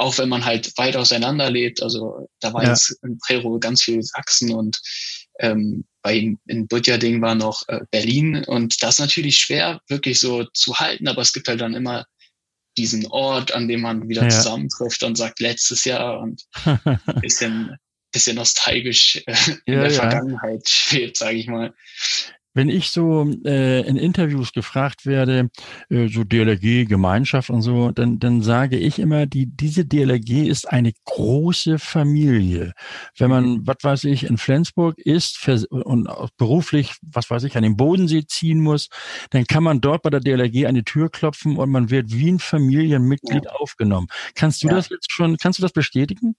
auch 0.00 0.16
wenn 0.18 0.28
man 0.28 0.44
halt 0.44 0.76
weit 0.78 0.96
auseinander 0.96 1.50
lebt. 1.50 1.82
Also 1.82 2.28
da 2.40 2.52
war 2.52 2.62
ja. 2.62 2.70
jetzt 2.70 2.98
in 3.02 3.18
Prero 3.18 3.58
ganz 3.58 3.82
viel 3.82 4.02
Sachsen 4.02 4.52
und 4.52 4.80
ähm, 5.38 5.84
bei 6.02 6.34
in 6.46 6.68
Budjading 6.68 7.20
war 7.20 7.34
noch 7.34 7.68
äh, 7.68 7.80
Berlin 7.90 8.44
und 8.44 8.82
das 8.82 8.94
ist 8.94 9.00
natürlich 9.00 9.36
schwer 9.36 9.80
wirklich 9.88 10.18
so 10.18 10.44
zu 10.54 10.78
halten, 10.78 11.06
aber 11.08 11.20
es 11.20 11.32
gibt 11.32 11.48
halt 11.48 11.60
dann 11.60 11.74
immer 11.74 12.06
diesen 12.78 13.06
Ort, 13.08 13.52
an 13.52 13.68
dem 13.68 13.82
man 13.82 14.08
wieder 14.08 14.22
ja. 14.22 14.30
zusammentrifft 14.30 15.02
und 15.02 15.16
sagt 15.16 15.40
letztes 15.40 15.84
Jahr 15.84 16.20
und 16.20 16.44
ein 16.64 17.00
bisschen, 17.20 17.76
bisschen 18.12 18.36
nostalgisch 18.36 19.22
äh, 19.26 19.36
in 19.66 19.74
ja, 19.74 19.82
der 19.82 19.90
Vergangenheit 19.90 20.66
schwebt, 20.66 21.18
sage 21.18 21.36
ich 21.36 21.46
mal. 21.46 21.74
Wenn 22.52 22.68
ich 22.68 22.90
so 22.90 23.30
äh, 23.44 23.86
in 23.86 23.96
Interviews 23.96 24.52
gefragt 24.52 25.06
werde, 25.06 25.50
äh, 25.88 26.08
so 26.08 26.24
DLRG, 26.24 26.86
Gemeinschaft 26.86 27.50
und 27.50 27.62
so, 27.62 27.90
dann, 27.92 28.18
dann 28.18 28.42
sage 28.42 28.76
ich 28.76 28.98
immer, 28.98 29.26
die, 29.26 29.46
diese 29.46 29.84
DLRG 29.84 30.48
ist 30.48 30.68
eine 30.68 30.92
große 31.04 31.78
Familie. 31.78 32.72
Wenn 33.16 33.30
man, 33.30 33.44
mhm. 33.44 33.66
was 33.66 33.76
weiß 33.82 34.04
ich, 34.04 34.24
in 34.24 34.38
Flensburg 34.38 34.98
ist 34.98 35.48
und 35.70 36.08
beruflich, 36.36 36.94
was 37.02 37.30
weiß 37.30 37.44
ich, 37.44 37.56
an 37.56 37.62
den 37.62 37.76
Bodensee 37.76 38.24
ziehen 38.26 38.60
muss, 38.60 38.88
dann 39.30 39.46
kann 39.46 39.62
man 39.62 39.80
dort 39.80 40.02
bei 40.02 40.10
der 40.10 40.20
DLRG 40.20 40.66
an 40.66 40.74
die 40.74 40.84
Tür 40.84 41.10
klopfen 41.10 41.56
und 41.56 41.70
man 41.70 41.90
wird 41.90 42.12
wie 42.12 42.30
ein 42.30 42.38
Familienmitglied 42.38 43.44
ja. 43.44 43.50
aufgenommen. 43.52 44.08
Kannst 44.34 44.62
du 44.62 44.68
ja. 44.68 44.74
das 44.74 44.88
jetzt 44.88 45.10
schon, 45.12 45.36
kannst 45.36 45.58
du 45.58 45.62
das 45.62 45.72
bestätigen? 45.72 46.34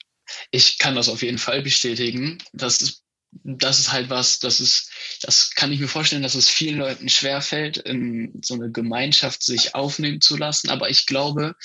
Ich 0.51 0.77
kann 0.77 0.95
das 0.95 1.09
auf 1.09 1.21
jeden 1.21 1.37
Fall 1.37 1.61
bestätigen. 1.61 2.37
Das 2.53 2.81
ist 2.81 3.03
das 3.43 3.79
ist 3.79 3.91
halt 3.91 4.09
was, 4.09 4.39
das 4.39 4.59
ist, 4.59 4.91
das 5.21 5.51
kann 5.51 5.71
ich 5.71 5.79
mir 5.79 5.87
vorstellen, 5.87 6.23
dass 6.23 6.35
es 6.35 6.49
vielen 6.49 6.79
Leuten 6.79 7.09
schwerfällt, 7.09 7.77
in 7.77 8.41
so 8.43 8.55
eine 8.55 8.71
Gemeinschaft 8.71 9.43
sich 9.43 9.73
aufnehmen 9.73 10.21
zu 10.21 10.37
lassen. 10.37 10.69
Aber 10.69 10.89
ich 10.89 11.05
glaube, 11.05 11.55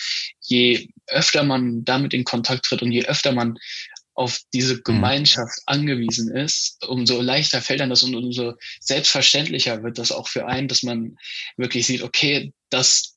je 0.40 0.88
öfter 1.08 1.42
man 1.42 1.85
damit 1.85 2.14
in 2.14 2.25
Kontakt 2.25 2.66
tritt 2.66 2.82
und 2.82 2.92
je 2.92 3.04
öfter 3.06 3.32
man 3.32 3.58
auf 4.14 4.40
diese 4.54 4.76
mhm. 4.76 4.82
Gemeinschaft 4.85 5.58
angewiesen 5.66 6.35
ist, 6.35 6.85
umso 6.87 7.20
leichter 7.20 7.61
fällt 7.61 7.80
dann 7.80 7.90
das 7.90 8.02
und 8.02 8.14
umso 8.14 8.54
selbstverständlicher 8.80 9.82
wird 9.82 9.99
das 9.99 10.12
auch 10.12 10.28
für 10.28 10.46
einen, 10.46 10.68
dass 10.68 10.82
man 10.82 11.16
wirklich 11.56 11.87
sieht, 11.87 12.02
okay, 12.02 12.52
das 12.70 13.15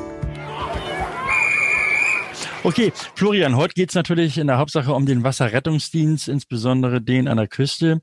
Okay, 2.65 2.93
Florian, 3.15 3.57
heute 3.57 3.73
geht's 3.73 3.93
natürlich 3.93 4.37
in 4.37 4.47
der 4.47 4.57
Hauptsache 4.57 4.93
um 4.93 5.05
den 5.05 5.21
Wasserrettungsdienst, 5.25 6.29
insbesondere 6.29 7.01
den 7.01 7.27
an 7.27 7.35
der 7.35 7.49
Küste. 7.49 8.01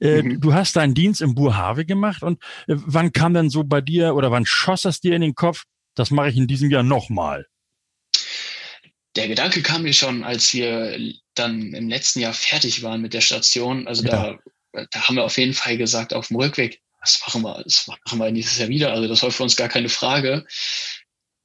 Äh, 0.00 0.22
mhm. 0.22 0.40
Du 0.40 0.54
hast 0.54 0.74
deinen 0.74 0.94
Dienst 0.94 1.22
im 1.22 1.36
Burhave 1.36 1.84
gemacht 1.86 2.24
und 2.24 2.42
äh, 2.66 2.74
wann 2.74 3.12
kam 3.12 3.32
denn 3.32 3.48
so 3.48 3.62
bei 3.62 3.80
dir 3.80 4.16
oder 4.16 4.32
wann 4.32 4.44
schoss 4.44 4.82
das 4.82 4.98
dir 4.98 5.14
in 5.14 5.20
den 5.20 5.36
Kopf, 5.36 5.62
das 5.94 6.10
mache 6.10 6.30
ich 6.30 6.36
in 6.36 6.48
diesem 6.48 6.68
Jahr 6.68 6.82
nochmal? 6.82 7.46
Der 9.14 9.28
Gedanke 9.28 9.62
kam 9.62 9.82
mir 9.82 9.92
schon, 9.92 10.24
als 10.24 10.52
wir 10.52 10.98
dann 11.34 11.72
im 11.72 11.88
letzten 11.88 12.18
Jahr 12.18 12.32
fertig 12.32 12.82
waren 12.82 13.02
mit 13.02 13.14
der 13.14 13.20
Station. 13.20 13.86
Also 13.86 14.02
ja. 14.02 14.36
da, 14.72 14.84
da 14.90 15.00
haben 15.02 15.14
wir 15.14 15.24
auf 15.24 15.38
jeden 15.38 15.54
Fall 15.54 15.76
gesagt, 15.76 16.12
auf 16.12 16.26
dem 16.26 16.38
Rückweg, 16.38 16.80
das 17.00 17.22
machen 17.24 17.42
wir, 17.42 17.62
das 17.62 17.86
machen 17.86 18.18
wir 18.18 18.32
nächstes 18.32 18.58
Jahr 18.58 18.68
wieder. 18.68 18.92
Also 18.92 19.06
das 19.06 19.22
war 19.22 19.30
für 19.30 19.44
uns 19.44 19.54
gar 19.54 19.68
keine 19.68 19.88
Frage. 19.88 20.44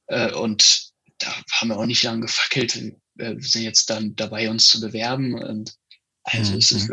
Äh, 0.08 0.32
und 0.32 0.87
da 1.18 1.34
haben 1.52 1.68
wir 1.68 1.78
auch 1.78 1.86
nicht 1.86 2.02
lange 2.02 2.22
gefackelt. 2.22 2.80
Wir 3.14 3.36
sind 3.40 3.62
jetzt 3.62 3.90
dann 3.90 4.14
dabei, 4.16 4.50
uns 4.50 4.68
zu 4.68 4.80
bewerben. 4.80 5.34
Und 5.34 5.74
also 6.24 6.52
mhm. 6.52 6.58
es 6.58 6.72
ist, 6.72 6.90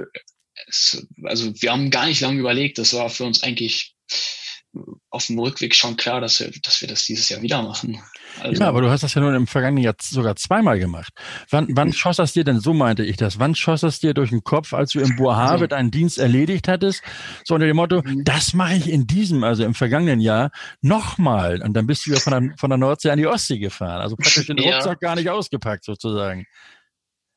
es, 0.68 1.08
also 1.24 1.54
wir 1.62 1.72
haben 1.72 1.90
gar 1.90 2.08
nicht 2.08 2.22
lange 2.22 2.40
überlegt. 2.40 2.78
Das 2.78 2.94
war 2.94 3.10
für 3.10 3.26
uns 3.26 3.44
eigentlich 3.44 3.96
auf 5.10 5.28
dem 5.28 5.40
Rückweg 5.40 5.74
schon 5.74 5.98
klar, 5.98 6.22
dass 6.22 6.40
wir, 6.40 6.52
dass 6.64 6.82
wir 6.82 6.88
das 6.88 7.06
dieses 7.06 7.30
Jahr 7.30 7.42
wieder 7.42 7.62
machen. 7.62 8.02
Also, 8.42 8.62
ja, 8.62 8.68
aber 8.68 8.82
du 8.82 8.90
hast 8.90 9.04
das 9.04 9.14
ja 9.14 9.22
nun 9.22 9.34
im 9.34 9.48
vergangenen 9.48 9.84
Jahr 9.84 9.96
sogar 10.02 10.36
zweimal 10.36 10.78
gemacht. 10.80 11.14
Wann, 11.50 11.68
wann 11.72 11.94
schoss 11.94 12.18
das 12.18 12.34
dir 12.34 12.44
denn, 12.44 12.60
so 12.60 12.74
meinte 12.74 13.04
ich 13.04 13.18
das, 13.18 13.40
wann 13.40 13.56
schoss 13.56 13.82
das 13.82 14.00
dir 14.00 14.14
durch 14.14 14.32
den 14.32 14.44
Kopf, 14.44 14.74
als 14.74 14.92
du 14.92 15.00
im 15.00 15.16
Boahave 15.18 15.52
also, 15.52 15.68
deinen 15.68 15.92
Dienst 15.92 16.18
erledigt 16.18 16.68
hattest? 16.68 17.02
So 17.46 17.56
unter 17.56 17.68
dem 17.68 17.78
Motto, 17.78 18.02
mhm. 18.02 18.24
das 18.24 18.54
mache 18.54 18.76
ich 18.76 18.90
in 18.90 19.08
diesem, 19.08 19.44
also 19.44 19.64
im 19.64 19.74
vergangenen 19.74 20.20
Jahr, 20.20 20.52
nochmal. 20.82 21.62
Und 21.62 21.74
dann 21.74 21.88
bist 21.88 22.06
du 22.06 22.12
ja 22.12 22.20
von 22.20 22.32
der, 22.32 22.58
von 22.58 22.70
der 22.70 22.78
Nordsee 22.78 23.10
an 23.10 23.18
die 23.18 23.28
Ostsee 23.28 23.60
gefahren. 23.60 24.02
Also 24.02 24.16
praktisch 24.16 24.48
den 24.48 24.58
ja. 24.62 24.76
Rucksack 24.76 25.00
gar 25.00 25.16
nicht 25.16 25.30
ausgepackt 25.30 25.86
sozusagen. 25.86 26.46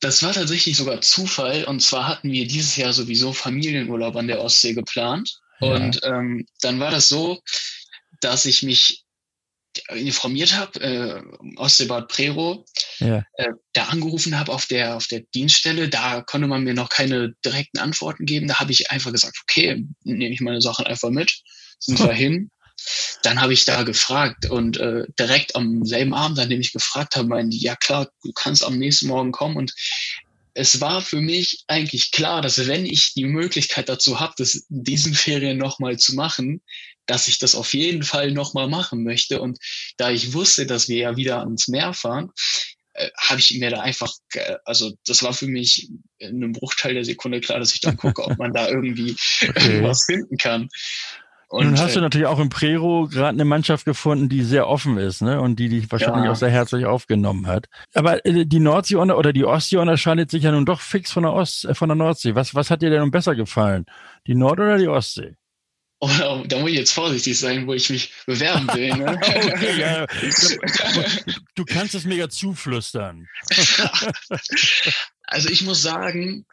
Das 0.01 0.23
war 0.23 0.33
tatsächlich 0.33 0.77
sogar 0.77 1.01
Zufall. 1.01 1.65
Und 1.65 1.81
zwar 1.81 2.07
hatten 2.07 2.31
wir 2.31 2.47
dieses 2.47 2.77
Jahr 2.77 2.93
sowieso 2.93 3.33
Familienurlaub 3.33 4.17
an 4.17 4.29
der 4.29 4.41
Ostsee 4.41 4.75
geplant. 4.75 5.41
Ja. 5.61 5.75
Und 5.75 6.01
ähm, 6.05 6.47
dann 6.61 6.81
war 6.81 6.91
das 6.91 7.09
so, 7.09 7.41
dass 8.21 8.45
ich 8.45 8.63
mich 8.63 9.05
informiert 9.95 10.55
habe, 10.55 10.81
äh, 10.81 11.57
Ostseebad 11.57 12.09
Prero, 12.09 12.65
ja. 12.99 13.25
äh, 13.35 13.51
da 13.73 13.85
angerufen 13.85 14.39
habe 14.39 14.53
auf 14.53 14.67
der, 14.67 14.97
auf 14.97 15.07
der 15.07 15.21
Dienststelle, 15.35 15.89
da 15.89 16.23
konnte 16.23 16.49
man 16.49 16.65
mir 16.65 16.75
noch 16.75 16.89
keine 16.89 17.35
direkten 17.45 17.79
Antworten 17.79 18.27
geben. 18.27 18.49
Da 18.49 18.59
habe 18.59 18.73
ich 18.73 18.91
einfach 18.91 19.13
gesagt, 19.13 19.39
okay, 19.43 19.85
nehme 20.05 20.33
ich 20.33 20.41
meine 20.41 20.61
Sachen 20.61 20.87
einfach 20.87 21.11
mit, 21.11 21.43
sind 21.79 21.99
wir 22.01 22.13
hin. 22.13 22.51
Dann 23.23 23.41
habe 23.41 23.53
ich 23.53 23.65
da 23.65 23.83
gefragt 23.83 24.49
und 24.51 24.79
äh, 24.79 25.05
direkt 25.19 25.57
am 25.57 25.85
selben 25.85 26.15
Abend, 26.15 26.39
an 26.39 26.49
dem 26.49 26.61
ich 26.61 26.73
gefragt 26.73 27.17
habe, 27.17 27.29
meinen 27.29 27.51
die, 27.51 27.61
ja 27.61 27.77
klar, 27.77 28.09
du 28.23 28.33
kannst 28.33 28.65
am 28.65 28.79
nächsten 28.79 29.09
Morgen 29.09 29.33
kommen 29.33 29.57
und 29.57 29.75
es 30.59 30.81
war 30.81 31.03
für 31.03 31.21
mich 31.21 31.63
eigentlich 31.69 32.11
klar, 32.11 32.43
dass 32.43 32.67
wenn 32.67 32.85
ich 32.85 33.15
die 33.15 33.27
Möglichkeit 33.27 33.89
dazu 33.89 34.19
habe, 34.19 34.35
das 34.39 34.57
in 34.57 34.83
diesen 34.83 35.15
Ferien 35.15 35.57
nochmal 35.57 35.99
zu 35.99 36.17
machen, 36.17 36.63
dass 37.07 37.29
ich 37.29 37.39
das 37.39 37.55
auf 37.55 37.73
jeden 37.75 38.03
Fall 38.03 38.33
nochmal 38.33 38.69
machen 38.69 39.05
möchte. 39.05 39.41
Und 39.41 39.59
da 39.97 40.11
ich 40.11 40.33
wusste, 40.33 40.67
dass 40.67 40.89
wir 40.89 40.99
ja 40.99 41.17
wieder 41.17 41.41
ans 41.41 41.69
Meer 41.69 41.95
fahren, 41.95 42.33
äh, 42.95 43.09
habe 43.17 43.39
ich 43.39 43.57
mir 43.59 43.71
da 43.71 43.81
einfach, 43.81 44.13
äh, 44.35 44.57
also 44.65 44.93
das 45.07 45.23
war 45.23 45.33
für 45.33 45.47
mich 45.47 45.91
in 46.19 46.43
einem 46.43 46.53
Bruchteil 46.53 46.95
der 46.95 47.05
Sekunde 47.05 47.41
klar, 47.41 47.61
dass 47.61 47.73
ich 47.73 47.81
dann 47.81 47.97
gucke, 47.97 48.25
ob 48.25 48.37
man 48.37 48.53
da 48.53 48.69
irgendwie 48.69 49.15
okay. 49.49 49.83
was 49.85 50.07
finden 50.07 50.37
kann. 50.39 50.69
Und 51.51 51.65
Nun 51.65 51.79
hast 51.79 51.95
du 51.95 52.01
äh, 52.01 52.03
natürlich 52.03 52.27
auch 52.27 52.39
im 52.39 52.51
Prero 52.51 53.09
gerade 53.09 53.31
eine 53.31 53.47
Mannschaft 53.47 53.87
gefunden, 53.87 54.29
die 54.29 54.43
sehr 54.43 54.69
offen 54.69 54.99
ist, 54.99 55.23
ne? 55.23 55.41
Und 55.41 55.57
die 55.57 55.71
dich 55.71 55.91
wahrscheinlich 55.91 56.27
ja. 56.27 56.33
auch 56.33 56.37
sehr 56.37 56.51
herzlich 56.51 56.85
aufgenommen 56.85 57.47
hat. 57.47 57.67
Aber 57.95 58.25
äh, 58.27 58.45
die 58.45 58.61
Nordsee 58.61 58.97
oder 58.97 59.33
die 59.33 59.47
Ostsee 59.47 59.79
unterscheidet 59.79 60.31
sich 60.31 60.43
ja 60.43 60.53
nun 60.53 60.67
doch 60.67 60.83
fix 60.83 61.11
von 61.11 61.23
der 61.23 61.33
Ost, 61.33 61.65
äh, 61.65 61.75
von 61.75 61.89
der 61.89 61.97
Nordsee. 61.97 62.35
Was, 62.35 62.55
was 62.55 62.71
hat 62.71 62.83
dir 62.83 62.91
denn 62.91 63.01
nun 63.01 63.11
besser 63.11 63.35
gefallen? 63.35 63.87
Die 64.27 64.35
Nord- 64.35 64.61
oder 64.61 64.77
die 64.77 64.89
Ostsee? 64.89 65.37
Oh, 66.01 66.45
da 66.47 66.59
muss 66.59 66.71
ich 66.71 66.77
jetzt 66.77 66.93
vorsichtig 66.93 67.39
sein, 67.39 67.67
wo 67.67 67.73
ich 67.73 67.89
mich 67.89 68.13
bewerben 68.27 68.69
will. 68.75 68.95
Ne? 68.95 69.13
okay, 69.21 69.81
ja. 69.81 70.07
Du 71.55 71.65
kannst 71.65 71.95
es 71.95 72.05
mega 72.05 72.29
zuflüstern. 72.29 73.27
also 75.23 75.49
ich 75.49 75.63
muss 75.63 75.83
sagen, 75.83 76.47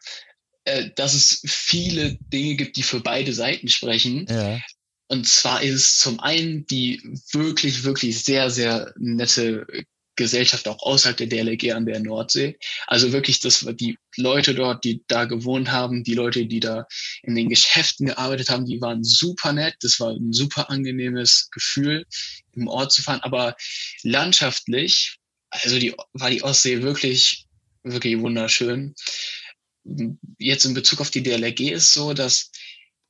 dass 0.96 1.14
es 1.14 1.42
viele 1.46 2.16
Dinge 2.20 2.56
gibt, 2.56 2.76
die 2.76 2.82
für 2.82 2.98
beide 2.98 3.32
Seiten 3.32 3.68
sprechen. 3.68 4.26
Ja. 4.28 4.58
Und 5.08 5.26
zwar 5.28 5.62
ist 5.62 5.74
es 5.74 5.98
zum 5.98 6.20
einen 6.20 6.66
die 6.66 7.00
wirklich, 7.32 7.84
wirklich 7.84 8.24
sehr, 8.24 8.50
sehr 8.50 8.92
nette 8.96 9.66
Gesellschaft 10.16 10.66
auch 10.66 10.82
außerhalb 10.82 11.16
der 11.16 11.26
DLRG 11.26 11.72
an 11.72 11.86
der 11.86 12.00
Nordsee. 12.00 12.58
Also 12.86 13.12
wirklich, 13.12 13.40
das 13.40 13.66
die 13.78 13.98
Leute 14.16 14.54
dort, 14.54 14.82
die 14.84 15.04
da 15.06 15.26
gewohnt 15.26 15.70
haben, 15.70 16.02
die 16.02 16.14
Leute, 16.14 16.46
die 16.46 16.60
da 16.60 16.86
in 17.22 17.34
den 17.34 17.50
Geschäften 17.50 18.06
gearbeitet 18.06 18.48
haben, 18.48 18.64
die 18.64 18.80
waren 18.80 19.04
super 19.04 19.52
nett. 19.52 19.76
Das 19.80 20.00
war 20.00 20.12
ein 20.12 20.32
super 20.32 20.70
angenehmes 20.70 21.50
Gefühl, 21.52 22.06
im 22.52 22.66
Ort 22.66 22.92
zu 22.92 23.02
fahren. 23.02 23.20
Aber 23.20 23.54
landschaftlich, 24.02 25.18
also 25.50 25.78
die, 25.78 25.94
war 26.14 26.30
die 26.30 26.42
Ostsee 26.42 26.82
wirklich, 26.82 27.44
wirklich 27.82 28.18
wunderschön. 28.18 28.94
Jetzt 30.38 30.64
in 30.64 30.74
Bezug 30.74 31.00
auf 31.00 31.10
die 31.10 31.22
DLRG 31.22 31.72
ist 31.72 31.92
so, 31.92 32.12
dass 32.12 32.50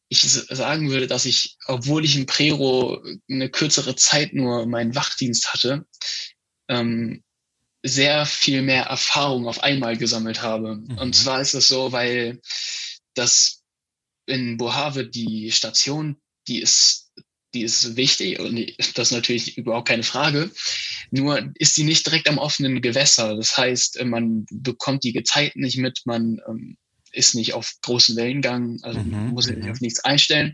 ich 0.09 0.21
sagen 0.23 0.91
würde, 0.91 1.07
dass 1.07 1.25
ich, 1.25 1.57
obwohl 1.67 2.05
ich 2.05 2.17
in 2.17 2.27
Prero 2.27 3.03
eine 3.29 3.51
kürzere 3.51 3.97
Zeit 3.97 4.33
nur 4.35 4.67
meinen 4.67 4.95
Wachdienst 4.95 5.53
hatte, 5.53 5.87
ähm, 6.69 7.25
sehr 7.83 8.27
viel 8.27 8.63
mehr 8.63 8.85
Erfahrung 8.85 9.47
auf 9.47 9.63
einmal 9.63 9.97
gesammelt 9.97 10.43
habe. 10.43 10.77
Mhm. 10.77 10.99
Und 10.99 11.15
zwar 11.15 11.41
ist 11.41 11.55
es 11.55 11.69
so, 11.69 11.93
weil 11.93 12.41
das 13.15 13.63
in 14.27 14.57
Bohave 14.57 15.07
die 15.07 15.51
Station, 15.53 16.17
die 16.49 16.61
ist, 16.61 17.13
die 17.55 17.63
ist 17.63 17.97
wichtig 17.97 18.41
und 18.41 18.75
das 18.95 19.09
ist 19.09 19.13
natürlich 19.13 19.57
überhaupt 19.57 19.89
keine 19.89 20.03
Frage. 20.03 20.51
Nur 21.11 21.53
ist 21.55 21.77
die 21.77 21.85
nicht 21.85 22.05
direkt 22.07 22.29
am 22.29 22.39
offenen 22.39 22.83
Gewässer. 22.83 23.37
Das 23.37 23.57
heißt, 23.57 24.05
man 24.05 24.47
bekommt 24.51 25.05
die 25.05 25.13
Gezeiten 25.13 25.61
nicht 25.61 25.79
mit, 25.79 26.01
man 26.05 26.41
ähm, 26.49 26.77
ist 27.17 27.35
nicht 27.35 27.55
auf 27.55 27.73
großen 27.83 28.17
Wellengang, 28.17 28.79
also 28.83 29.01
mhm. 29.01 29.31
muss 29.31 29.47
sich 29.47 29.71
auf 29.71 29.81
nichts 29.81 30.05
einstellen. 30.05 30.53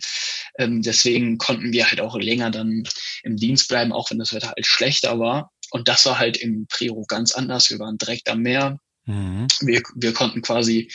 Ähm, 0.59 0.83
deswegen 0.83 1.39
konnten 1.39 1.73
wir 1.73 1.89
halt 1.89 2.01
auch 2.01 2.17
länger 2.17 2.51
dann 2.51 2.85
im 3.23 3.37
Dienst 3.37 3.69
bleiben, 3.69 3.93
auch 3.93 4.11
wenn 4.11 4.19
das 4.19 4.33
Wetter 4.33 4.49
halt 4.49 4.67
schlechter 4.67 5.19
war. 5.19 5.51
Und 5.71 5.89
das 5.89 6.05
war 6.07 6.19
halt 6.19 6.37
im 6.37 6.67
Priro 6.69 7.05
ganz 7.07 7.33
anders. 7.33 7.71
Wir 7.71 7.79
waren 7.79 7.99
direkt 7.99 8.29
am 8.29 8.43
Meer. 8.43 8.79
Mhm. 9.07 9.49
Wir, 9.61 9.83
wir 9.97 10.13
konnten 10.13 10.43
quasi 10.43 10.91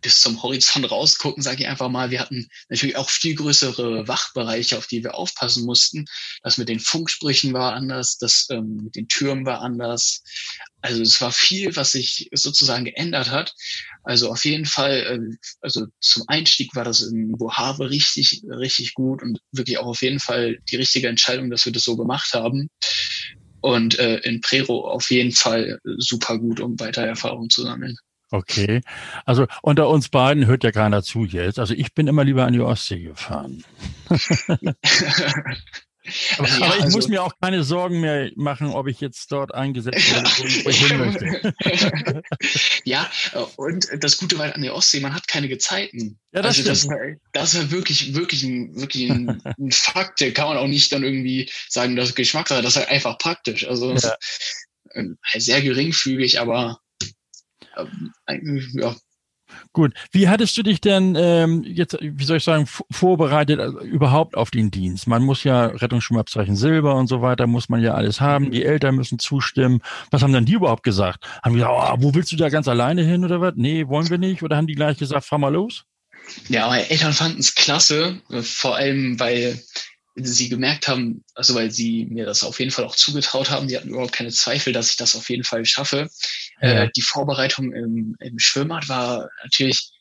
bis 0.00 0.20
zum 0.20 0.42
Horizont 0.42 0.90
rausgucken, 0.90 1.42
sage 1.42 1.62
ich 1.62 1.68
einfach 1.68 1.88
mal. 1.88 2.10
Wir 2.10 2.20
hatten 2.20 2.48
natürlich 2.68 2.96
auch 2.96 3.10
viel 3.10 3.34
größere 3.34 4.08
Wachbereiche, 4.08 4.76
auf 4.76 4.86
die 4.86 5.02
wir 5.04 5.14
aufpassen 5.14 5.64
mussten. 5.64 6.06
Das 6.42 6.58
mit 6.58 6.68
den 6.68 6.80
Funksprüchen 6.80 7.52
war 7.52 7.74
anders, 7.74 8.18
das 8.18 8.46
ähm, 8.50 8.80
mit 8.84 8.96
den 8.96 9.08
Türmen 9.08 9.46
war 9.46 9.60
anders. 9.60 10.22
Also 10.80 11.02
es 11.02 11.20
war 11.20 11.32
viel, 11.32 11.74
was 11.76 11.92
sich 11.92 12.28
sozusagen 12.32 12.84
geändert 12.84 13.30
hat. 13.30 13.54
Also 14.02 14.30
auf 14.30 14.44
jeden 14.44 14.66
Fall, 14.66 15.20
äh, 15.32 15.36
also 15.60 15.86
zum 16.00 16.24
Einstieg 16.28 16.74
war 16.74 16.84
das 16.84 17.00
in 17.00 17.32
Bohave 17.32 17.90
richtig, 17.90 18.42
richtig 18.48 18.94
gut 18.94 19.22
und 19.22 19.40
wirklich 19.52 19.78
auch 19.78 19.86
auf 19.86 20.02
jeden 20.02 20.20
Fall 20.20 20.58
die 20.70 20.76
richtige 20.76 21.08
Entscheidung, 21.08 21.50
dass 21.50 21.64
wir 21.64 21.72
das 21.72 21.84
so 21.84 21.96
gemacht 21.96 22.32
haben. 22.32 22.68
Und 23.60 23.98
äh, 23.98 24.18
in 24.18 24.40
Prero 24.40 24.88
auf 24.88 25.10
jeden 25.10 25.32
Fall 25.32 25.80
super 25.96 26.38
gut, 26.38 26.60
um 26.60 26.78
weiter 26.78 27.04
Erfahrung 27.04 27.50
zu 27.50 27.62
sammeln. 27.62 27.96
Okay. 28.30 28.82
Also 29.24 29.46
unter 29.62 29.88
uns 29.88 30.08
beiden 30.10 30.46
hört 30.46 30.64
ja 30.64 30.72
keiner 30.72 31.02
zu 31.02 31.24
jetzt. 31.24 31.58
Also 31.58 31.74
ich 31.74 31.94
bin 31.94 32.06
immer 32.06 32.24
lieber 32.24 32.44
an 32.44 32.52
die 32.52 32.60
Ostsee 32.60 33.00
gefahren. 33.00 33.64
aber, 34.10 34.18
ja, 36.48 36.56
aber, 36.56 36.76
ich 36.76 36.82
also, 36.82 36.96
muss 36.96 37.08
mir 37.08 37.22
auch 37.22 37.32
keine 37.40 37.64
Sorgen 37.64 38.00
mehr 38.00 38.30
machen, 38.36 38.68
ob 38.68 38.86
ich 38.86 39.00
jetzt 39.00 39.32
dort 39.32 39.54
eingesetzt 39.54 40.12
werde, 40.12 40.28
wo 40.64 40.68
ich 40.68 40.86
hin 40.86 40.98
möchte. 40.98 42.22
ja, 42.84 43.10
und 43.56 43.88
das 44.00 44.18
Gute 44.18 44.38
war 44.38 44.54
an 44.54 44.60
der 44.60 44.74
Ostsee, 44.74 45.00
man 45.00 45.14
hat 45.14 45.26
keine 45.26 45.48
Gezeiten. 45.48 46.18
Ja, 46.32 46.42
das 46.42 46.58
also 46.58 46.68
das, 46.68 46.88
das 47.32 47.54
ist 47.54 47.70
wirklich, 47.70 48.14
wirklich 48.14 48.42
ein, 48.42 48.76
wirklich 48.76 49.10
ein, 49.10 49.42
ein 49.58 49.72
Fakt. 49.72 50.20
Der 50.20 50.34
kann 50.34 50.48
man 50.48 50.58
auch 50.58 50.66
nicht 50.68 50.92
dann 50.92 51.02
irgendwie 51.02 51.50
sagen, 51.68 51.96
das 51.96 52.14
Geschmackssache. 52.14 52.60
Das 52.60 52.72
ist 52.72 52.80
halt 52.80 52.90
einfach 52.90 53.16
praktisch. 53.16 53.66
Also 53.66 53.94
ja. 53.94 54.16
sehr 55.38 55.62
geringfügig, 55.62 56.40
aber 56.40 56.78
ja. 58.72 58.96
Gut. 59.72 59.94
Wie 60.12 60.28
hattest 60.28 60.56
du 60.56 60.62
dich 60.62 60.80
denn 60.80 61.16
ähm, 61.18 61.62
jetzt, 61.64 61.96
wie 62.00 62.24
soll 62.24 62.38
ich 62.38 62.44
sagen, 62.44 62.68
vorbereitet 62.90 63.60
also 63.60 63.80
überhaupt 63.80 64.36
auf 64.36 64.50
den 64.50 64.70
Dienst? 64.70 65.06
Man 65.06 65.22
muss 65.22 65.44
ja 65.44 65.66
Rettungsschwimmabzeichen 65.66 66.56
Silber 66.56 66.94
und 66.96 67.06
so 67.06 67.22
weiter, 67.22 67.46
muss 67.46 67.68
man 67.68 67.82
ja 67.82 67.94
alles 67.94 68.20
haben. 68.20 68.46
Mhm. 68.46 68.50
Die 68.50 68.64
Eltern 68.64 68.96
müssen 68.96 69.18
zustimmen. 69.18 69.80
Was 70.10 70.22
haben 70.22 70.32
dann 70.32 70.44
die 70.44 70.54
überhaupt 70.54 70.82
gesagt? 70.82 71.24
Haben 71.42 71.54
die 71.54 71.60
gesagt, 71.60 71.74
oh, 71.76 72.02
wo 72.02 72.14
willst 72.14 72.32
du 72.32 72.36
da 72.36 72.48
ganz 72.48 72.68
alleine 72.68 73.02
hin 73.02 73.24
oder 73.24 73.40
was? 73.40 73.54
Nee, 73.56 73.88
wollen 73.88 74.10
wir 74.10 74.18
nicht? 74.18 74.42
Oder 74.42 74.56
haben 74.56 74.66
die 74.66 74.74
gleich 74.74 74.98
gesagt, 74.98 75.24
fahr 75.24 75.38
mal 75.38 75.52
los? 75.52 75.84
Ja, 76.48 76.68
meine 76.68 76.90
Eltern 76.90 77.14
fanden 77.14 77.40
es 77.40 77.54
klasse, 77.54 78.20
vor 78.42 78.76
allem 78.76 79.18
weil 79.18 79.58
sie 80.14 80.48
gemerkt 80.48 80.88
haben, 80.88 81.24
also 81.34 81.54
weil 81.54 81.70
sie 81.70 82.06
mir 82.06 82.26
das 82.26 82.42
auf 82.42 82.58
jeden 82.58 82.70
Fall 82.70 82.84
auch 82.84 82.96
zugetraut 82.96 83.50
haben, 83.50 83.68
die 83.68 83.76
hatten 83.76 83.90
überhaupt 83.90 84.12
keine 84.12 84.30
Zweifel, 84.30 84.72
dass 84.72 84.90
ich 84.90 84.96
das 84.96 85.16
auf 85.16 85.30
jeden 85.30 85.44
Fall 85.44 85.64
schaffe. 85.64 86.10
Ja. 86.60 86.84
Äh, 86.84 86.90
die 86.96 87.02
Vorbereitung 87.02 87.72
im, 87.72 88.16
im 88.20 88.38
Schwimmbad 88.38 88.88
war 88.88 89.28
natürlich, 89.42 89.92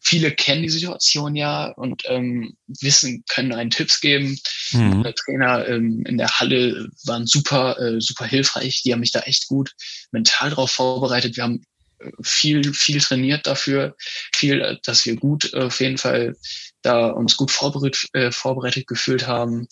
viele 0.00 0.30
kennen 0.30 0.62
die 0.62 0.68
Situation 0.68 1.34
ja 1.34 1.66
und 1.72 2.02
ähm, 2.06 2.56
wissen, 2.66 3.24
können 3.28 3.52
einen 3.52 3.70
Tipps 3.70 4.00
geben. 4.00 4.38
Mhm. 4.70 5.02
Der 5.02 5.14
Trainer 5.14 5.66
ähm, 5.68 6.04
in 6.06 6.16
der 6.16 6.28
Halle 6.28 6.88
waren 7.04 7.26
super, 7.26 7.78
äh, 7.80 8.00
super 8.00 8.24
hilfreich. 8.24 8.82
Die 8.82 8.92
haben 8.92 9.00
mich 9.00 9.12
da 9.12 9.20
echt 9.20 9.48
gut 9.48 9.72
mental 10.12 10.50
darauf 10.50 10.70
vorbereitet. 10.70 11.36
Wir 11.36 11.44
haben 11.44 11.64
äh, 11.98 12.10
viel, 12.22 12.72
viel 12.72 13.00
trainiert 13.00 13.46
dafür, 13.46 13.96
viel, 14.32 14.60
äh, 14.60 14.76
dass 14.84 15.04
wir 15.06 15.16
gut 15.16 15.52
äh, 15.52 15.62
auf 15.62 15.80
jeden 15.80 15.98
Fall 15.98 16.36
da 16.82 17.08
uns 17.08 17.36
gut 17.36 17.50
vorbereitet, 17.50 18.08
äh, 18.12 18.30
vorbereitet 18.30 18.86
gefühlt 18.86 19.26
haben. 19.26 19.66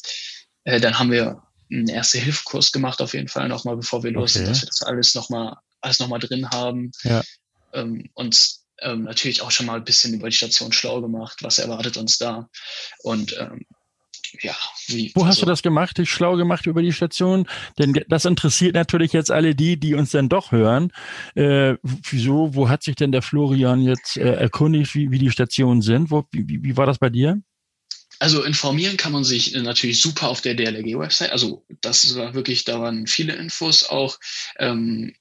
Äh, 0.64 0.80
dann 0.80 0.98
haben 0.98 1.12
wir 1.12 1.43
einen 1.70 1.88
Erste-Hilfe-Kurs 1.88 2.72
gemacht, 2.72 3.00
auf 3.00 3.14
jeden 3.14 3.28
Fall 3.28 3.48
nochmal, 3.48 3.76
bevor 3.76 4.02
wir 4.02 4.12
los 4.12 4.34
sind, 4.34 4.48
dass 4.48 4.62
wir 4.62 4.66
das 4.66 4.82
alles 4.82 5.14
nochmal 5.14 5.56
alles 5.84 6.00
nochmal 6.00 6.18
drin 6.18 6.48
haben. 6.50 6.92
Ja. 7.02 7.22
Ähm, 7.72 8.08
uns 8.14 8.64
ähm, 8.80 9.04
natürlich 9.04 9.42
auch 9.42 9.50
schon 9.50 9.66
mal 9.66 9.76
ein 9.76 9.84
bisschen 9.84 10.14
über 10.14 10.28
die 10.28 10.36
Station 10.36 10.72
schlau 10.72 11.00
gemacht, 11.00 11.38
was 11.42 11.58
erwartet 11.58 11.96
uns 11.96 12.18
da. 12.18 12.48
Und 13.02 13.36
ähm, 13.38 13.64
ja, 14.40 14.54
wie, 14.88 15.12
Wo 15.14 15.20
also, 15.20 15.28
hast 15.28 15.42
du 15.42 15.46
das 15.46 15.62
gemacht, 15.62 15.98
dich 15.98 16.10
schlau 16.10 16.36
gemacht 16.36 16.66
über 16.66 16.82
die 16.82 16.92
Station? 16.92 17.46
Denn 17.78 17.92
das 18.08 18.24
interessiert 18.24 18.74
natürlich 18.74 19.12
jetzt 19.12 19.30
alle 19.30 19.54
die, 19.54 19.78
die 19.78 19.94
uns 19.94 20.10
dann 20.10 20.28
doch 20.28 20.50
hören. 20.50 20.92
Äh, 21.36 21.74
wieso, 21.82 22.54
wo 22.54 22.68
hat 22.68 22.82
sich 22.82 22.96
denn 22.96 23.12
der 23.12 23.22
Florian 23.22 23.80
jetzt 23.80 24.16
äh, 24.16 24.34
erkundigt, 24.34 24.94
wie, 24.94 25.10
wie 25.12 25.18
die 25.18 25.30
Stationen 25.30 25.82
sind? 25.82 26.10
Wo, 26.10 26.24
wie, 26.32 26.64
wie 26.64 26.76
war 26.76 26.86
das 26.86 26.98
bei 26.98 27.10
dir? 27.10 27.40
Also 28.24 28.42
informieren 28.42 28.96
kann 28.96 29.12
man 29.12 29.22
sich 29.22 29.52
natürlich 29.52 30.00
super 30.00 30.28
auf 30.28 30.40
der 30.40 30.54
DLRG-Website. 30.54 31.30
Also 31.30 31.66
das 31.82 32.16
war 32.16 32.32
wirklich, 32.32 32.64
da 32.64 32.80
waren 32.80 33.06
viele 33.06 33.34
Infos 33.34 33.84
auch. 33.84 34.18
Ähm, 34.58 35.12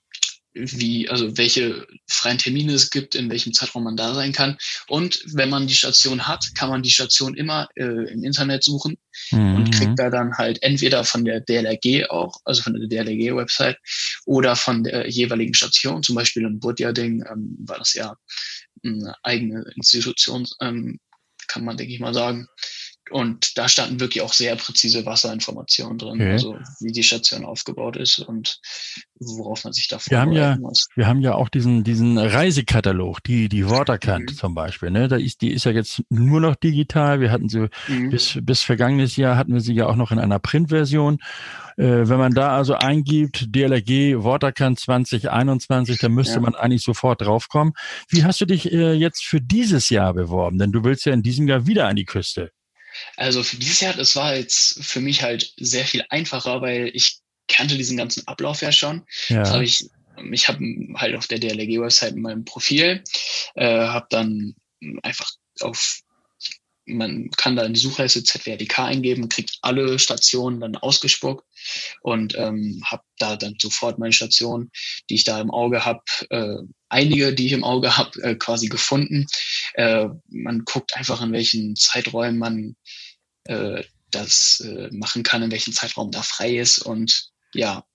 wie, 0.53 1.09
also 1.09 1.37
welche 1.37 1.85
freien 2.07 2.37
Termine 2.37 2.71
es 2.71 2.91
gibt, 2.91 3.15
in 3.15 3.29
welchem 3.29 3.51
Zeitraum 3.51 3.83
man 3.83 3.97
da 3.97 4.13
sein 4.13 4.31
kann. 4.31 4.57
Und 4.87 5.21
wenn 5.33 5.49
man 5.49 5.67
die 5.67 5.75
Station 5.75 6.29
hat, 6.29 6.45
kann 6.55 6.69
man 6.69 6.81
die 6.81 6.91
Station 6.91 7.35
immer 7.35 7.67
äh, 7.75 7.83
im 7.83 8.23
Internet 8.23 8.63
suchen 8.63 8.95
mhm. 9.31 9.55
und 9.55 9.71
kriegt 9.75 9.99
da 9.99 10.09
dann 10.09 10.37
halt 10.37 10.63
entweder 10.63 11.03
von 11.03 11.25
der 11.25 11.41
DLRG 11.41 12.09
auch, 12.09 12.39
also 12.45 12.61
von 12.61 12.73
der 12.73 12.87
DLRG-Website, 12.87 13.79
oder 14.25 14.55
von 14.55 14.85
der 14.85 15.09
jeweiligen 15.09 15.55
Station, 15.55 16.03
zum 16.03 16.15
Beispiel 16.15 16.43
in 16.43 16.61
Budjading 16.61 17.25
ähm, 17.29 17.57
war 17.65 17.79
das 17.79 17.95
ja 17.95 18.15
eine 18.81 19.13
eigene 19.23 19.65
Institution, 19.75 20.47
ähm, 20.61 21.01
kann 21.47 21.65
man, 21.65 21.75
denke 21.75 21.93
ich 21.93 21.99
mal 21.99 22.13
sagen. 22.13 22.47
Und 23.11 23.57
da 23.57 23.67
standen 23.67 23.99
wirklich 23.99 24.23
auch 24.23 24.31
sehr 24.31 24.55
präzise 24.55 25.05
Wasserinformationen 25.05 25.97
drin, 25.97 26.13
okay. 26.15 26.31
also 26.31 26.57
wie 26.79 26.91
die 26.91 27.03
Station 27.03 27.43
aufgebaut 27.43 27.97
ist 27.97 28.19
und 28.19 28.61
worauf 29.19 29.63
man 29.63 29.73
sich 29.73 29.87
da 29.87 29.99
wir 30.07 30.19
haben 30.19 30.31
ja, 30.31 30.57
muss. 30.57 30.87
Wir 30.95 31.07
haben 31.07 31.19
ja 31.19 31.35
auch 31.35 31.49
diesen, 31.49 31.83
diesen 31.83 32.17
Reisekatalog, 32.17 33.21
die, 33.23 33.49
die 33.49 33.69
Waterkant 33.69 34.31
mhm. 34.31 34.35
zum 34.35 34.55
Beispiel. 34.55 34.89
Ne? 34.89 35.07
Da 35.07 35.17
ist, 35.17 35.41
die 35.41 35.51
ist 35.51 35.65
ja 35.65 35.71
jetzt 35.71 36.01
nur 36.09 36.39
noch 36.39 36.55
digital. 36.55 37.19
Wir 37.19 37.31
hatten 37.31 37.49
sie 37.49 37.69
mhm. 37.87 38.09
bis, 38.09 38.39
bis 38.41 38.61
vergangenes 38.61 39.17
Jahr 39.17 39.37
hatten 39.37 39.53
wir 39.53 39.61
sie 39.61 39.73
ja 39.73 39.87
auch 39.87 39.95
noch 39.95 40.11
in 40.11 40.19
einer 40.19 40.39
Printversion. 40.39 41.19
Äh, 41.77 42.07
wenn 42.07 42.17
man 42.17 42.33
da 42.33 42.55
also 42.55 42.75
eingibt, 42.75 43.53
DLRG 43.55 44.23
Waterkant 44.23 44.79
2021, 44.79 45.99
dann 45.99 46.13
müsste 46.13 46.35
ja. 46.35 46.41
man 46.41 46.55
eigentlich 46.55 46.83
sofort 46.83 47.21
draufkommen. 47.21 47.73
Wie 48.09 48.23
hast 48.23 48.39
du 48.41 48.45
dich 48.45 48.71
äh, 48.71 48.93
jetzt 48.93 49.25
für 49.25 49.41
dieses 49.41 49.89
Jahr 49.89 50.13
beworben? 50.13 50.57
Denn 50.57 50.71
du 50.71 50.83
willst 50.83 51.05
ja 51.05 51.13
in 51.13 51.23
diesem 51.23 51.47
Jahr 51.47 51.67
wieder 51.67 51.87
an 51.87 51.95
die 51.95 52.05
Küste. 52.05 52.51
Also 53.15 53.43
für 53.43 53.57
dieses 53.57 53.79
Jahr, 53.81 53.93
das 53.93 54.15
war 54.15 54.35
jetzt 54.35 54.83
für 54.83 54.99
mich 54.99 55.23
halt 55.23 55.53
sehr 55.57 55.85
viel 55.85 56.03
einfacher, 56.09 56.61
weil 56.61 56.91
ich 56.93 57.19
kannte 57.47 57.77
diesen 57.77 57.97
ganzen 57.97 58.27
Ablauf 58.27 58.61
ja 58.61 58.71
schon. 58.71 59.05
Ja. 59.27 59.39
Das 59.39 59.51
habe 59.51 59.63
ich, 59.63 59.89
ich 60.31 60.47
habe 60.47 60.59
halt 60.95 61.15
auf 61.15 61.27
der 61.27 61.39
DLRG-Website 61.39 62.13
in 62.13 62.21
meinem 62.21 62.45
Profil, 62.45 63.03
äh, 63.55 63.65
habe 63.65 64.07
dann 64.09 64.55
einfach 65.01 65.29
auf 65.61 66.02
man 66.85 67.29
kann 67.31 67.55
da 67.55 67.63
in 67.63 67.73
die 67.73 67.79
Suchleiste 67.79 68.23
ZWRDK 68.23 68.79
eingeben, 68.79 69.29
kriegt 69.29 69.57
alle 69.61 69.97
Stationen 69.99 70.59
dann 70.59 70.75
ausgespuckt 70.75 71.45
und 72.01 72.35
ähm, 72.37 72.81
habe 72.85 73.03
da 73.17 73.35
dann 73.35 73.55
sofort 73.59 73.99
meine 73.99 74.13
Station, 74.13 74.69
die 75.09 75.15
ich 75.15 75.23
da 75.23 75.39
im 75.39 75.51
Auge 75.51 75.85
habe, 75.85 76.03
äh, 76.29 76.57
einige, 76.89 77.33
die 77.33 77.47
ich 77.47 77.51
im 77.53 77.63
Auge 77.63 77.97
habe, 77.97 78.21
äh, 78.21 78.35
quasi 78.35 78.67
gefunden. 78.67 79.27
Äh, 79.75 80.07
man 80.27 80.65
guckt 80.65 80.95
einfach, 80.95 81.21
in 81.21 81.31
welchen 81.31 81.75
Zeiträumen 81.75 82.37
man 82.37 82.75
äh, 83.45 83.83
das 84.11 84.61
äh, 84.65 84.89
machen 84.91 85.23
kann, 85.23 85.43
in 85.43 85.51
welchem 85.51 85.73
Zeitraum 85.73 86.11
da 86.11 86.21
frei 86.21 86.57
ist 86.57 86.79
und 86.79 87.29
ja, 87.53 87.85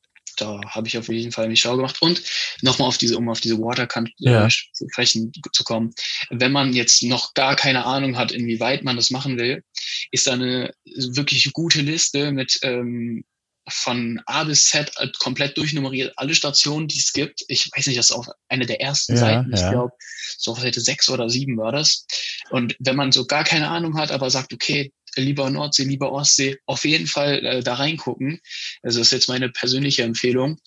da 0.40 0.60
habe 0.68 0.88
ich 0.88 0.98
auf 0.98 1.08
jeden 1.08 1.32
Fall 1.32 1.48
mich 1.48 1.60
schau 1.60 1.76
gemacht. 1.76 2.00
Und 2.00 2.22
nochmal 2.62 2.88
auf 2.88 2.98
diese, 2.98 3.16
um 3.16 3.28
auf 3.28 3.40
diese 3.40 3.58
Waterkant 3.58 4.10
äh, 4.20 4.32
ja. 4.32 4.48
zu 4.48 4.86
sprechen 4.90 5.32
zu 5.52 5.64
kommen. 5.64 5.92
Wenn 6.30 6.52
man 6.52 6.72
jetzt 6.72 7.02
noch 7.02 7.34
gar 7.34 7.56
keine 7.56 7.84
Ahnung 7.84 8.16
hat, 8.16 8.32
inwieweit 8.32 8.84
man 8.84 8.96
das 8.96 9.10
machen 9.10 9.38
will, 9.38 9.62
ist 10.10 10.26
da 10.26 10.32
eine 10.32 10.72
wirklich 10.84 11.52
gute 11.52 11.80
Liste 11.80 12.32
mit 12.32 12.58
ähm, 12.62 13.24
von 13.70 14.20
A 14.26 14.44
bis 14.44 14.66
Z 14.66 14.92
komplett 15.18 15.56
durchnummeriert, 15.56 16.12
alle 16.16 16.34
Stationen, 16.34 16.88
die 16.88 16.98
es 16.98 17.12
gibt. 17.12 17.44
Ich 17.48 17.70
weiß 17.74 17.86
nicht, 17.86 17.98
das 17.98 18.10
ist 18.10 18.16
auf 18.16 18.28
eine 18.48 18.66
der 18.66 18.80
ersten 18.80 19.14
ja, 19.14 19.18
Seiten. 19.18 19.52
Ich 19.52 19.60
ja. 19.60 19.70
glaube, 19.70 19.92
so 20.38 20.52
auf 20.52 20.60
Seite 20.60 20.80
sechs 20.80 21.08
oder 21.08 21.28
sieben 21.28 21.56
war 21.58 21.72
das. 21.72 22.06
Und 22.50 22.76
wenn 22.78 22.96
man 22.96 23.12
so 23.12 23.26
gar 23.26 23.44
keine 23.44 23.68
Ahnung 23.68 23.98
hat, 23.98 24.10
aber 24.10 24.30
sagt, 24.30 24.52
okay, 24.52 24.92
lieber 25.20 25.50
Nordsee, 25.50 25.84
lieber 25.84 26.12
Ostsee, 26.12 26.58
auf 26.66 26.84
jeden 26.84 27.06
Fall 27.06 27.44
äh, 27.44 27.62
da 27.62 27.74
reingucken. 27.74 28.40
Also 28.82 28.98
das 28.98 29.08
ist 29.08 29.12
jetzt 29.12 29.28
meine 29.28 29.48
persönliche 29.48 30.02
Empfehlung. 30.02 30.58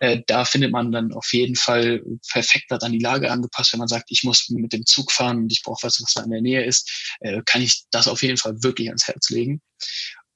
Äh, 0.00 0.22
da 0.26 0.44
findet 0.44 0.72
man 0.72 0.92
dann 0.92 1.12
auf 1.12 1.32
jeden 1.32 1.56
Fall 1.56 2.02
perfekt 2.30 2.66
was 2.70 2.82
an 2.82 2.92
die 2.92 2.98
Lage 2.98 3.30
angepasst. 3.30 3.72
Wenn 3.72 3.78
man 3.78 3.88
sagt, 3.88 4.06
ich 4.08 4.24
muss 4.24 4.48
mit 4.50 4.72
dem 4.72 4.86
Zug 4.86 5.12
fahren 5.12 5.38
und 5.38 5.52
ich 5.52 5.62
brauche 5.62 5.86
was, 5.86 6.00
was 6.02 6.12
da 6.14 6.22
in 6.22 6.30
der 6.30 6.42
Nähe 6.42 6.64
ist, 6.64 7.16
äh, 7.20 7.42
kann 7.46 7.62
ich 7.62 7.84
das 7.90 8.08
auf 8.08 8.22
jeden 8.22 8.36
Fall 8.36 8.62
wirklich 8.62 8.88
ans 8.88 9.06
Herz 9.06 9.30
legen. 9.30 9.60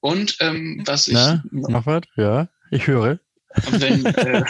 Und 0.00 0.36
ähm, 0.40 0.82
was 0.84 1.08
Na, 1.08 1.42
ich 1.44 1.52
noch 1.52 1.86
was? 1.86 2.02
Ja, 2.16 2.48
ich 2.70 2.86
höre. 2.86 3.18
Wenn, 3.70 4.04
äh, 4.04 4.44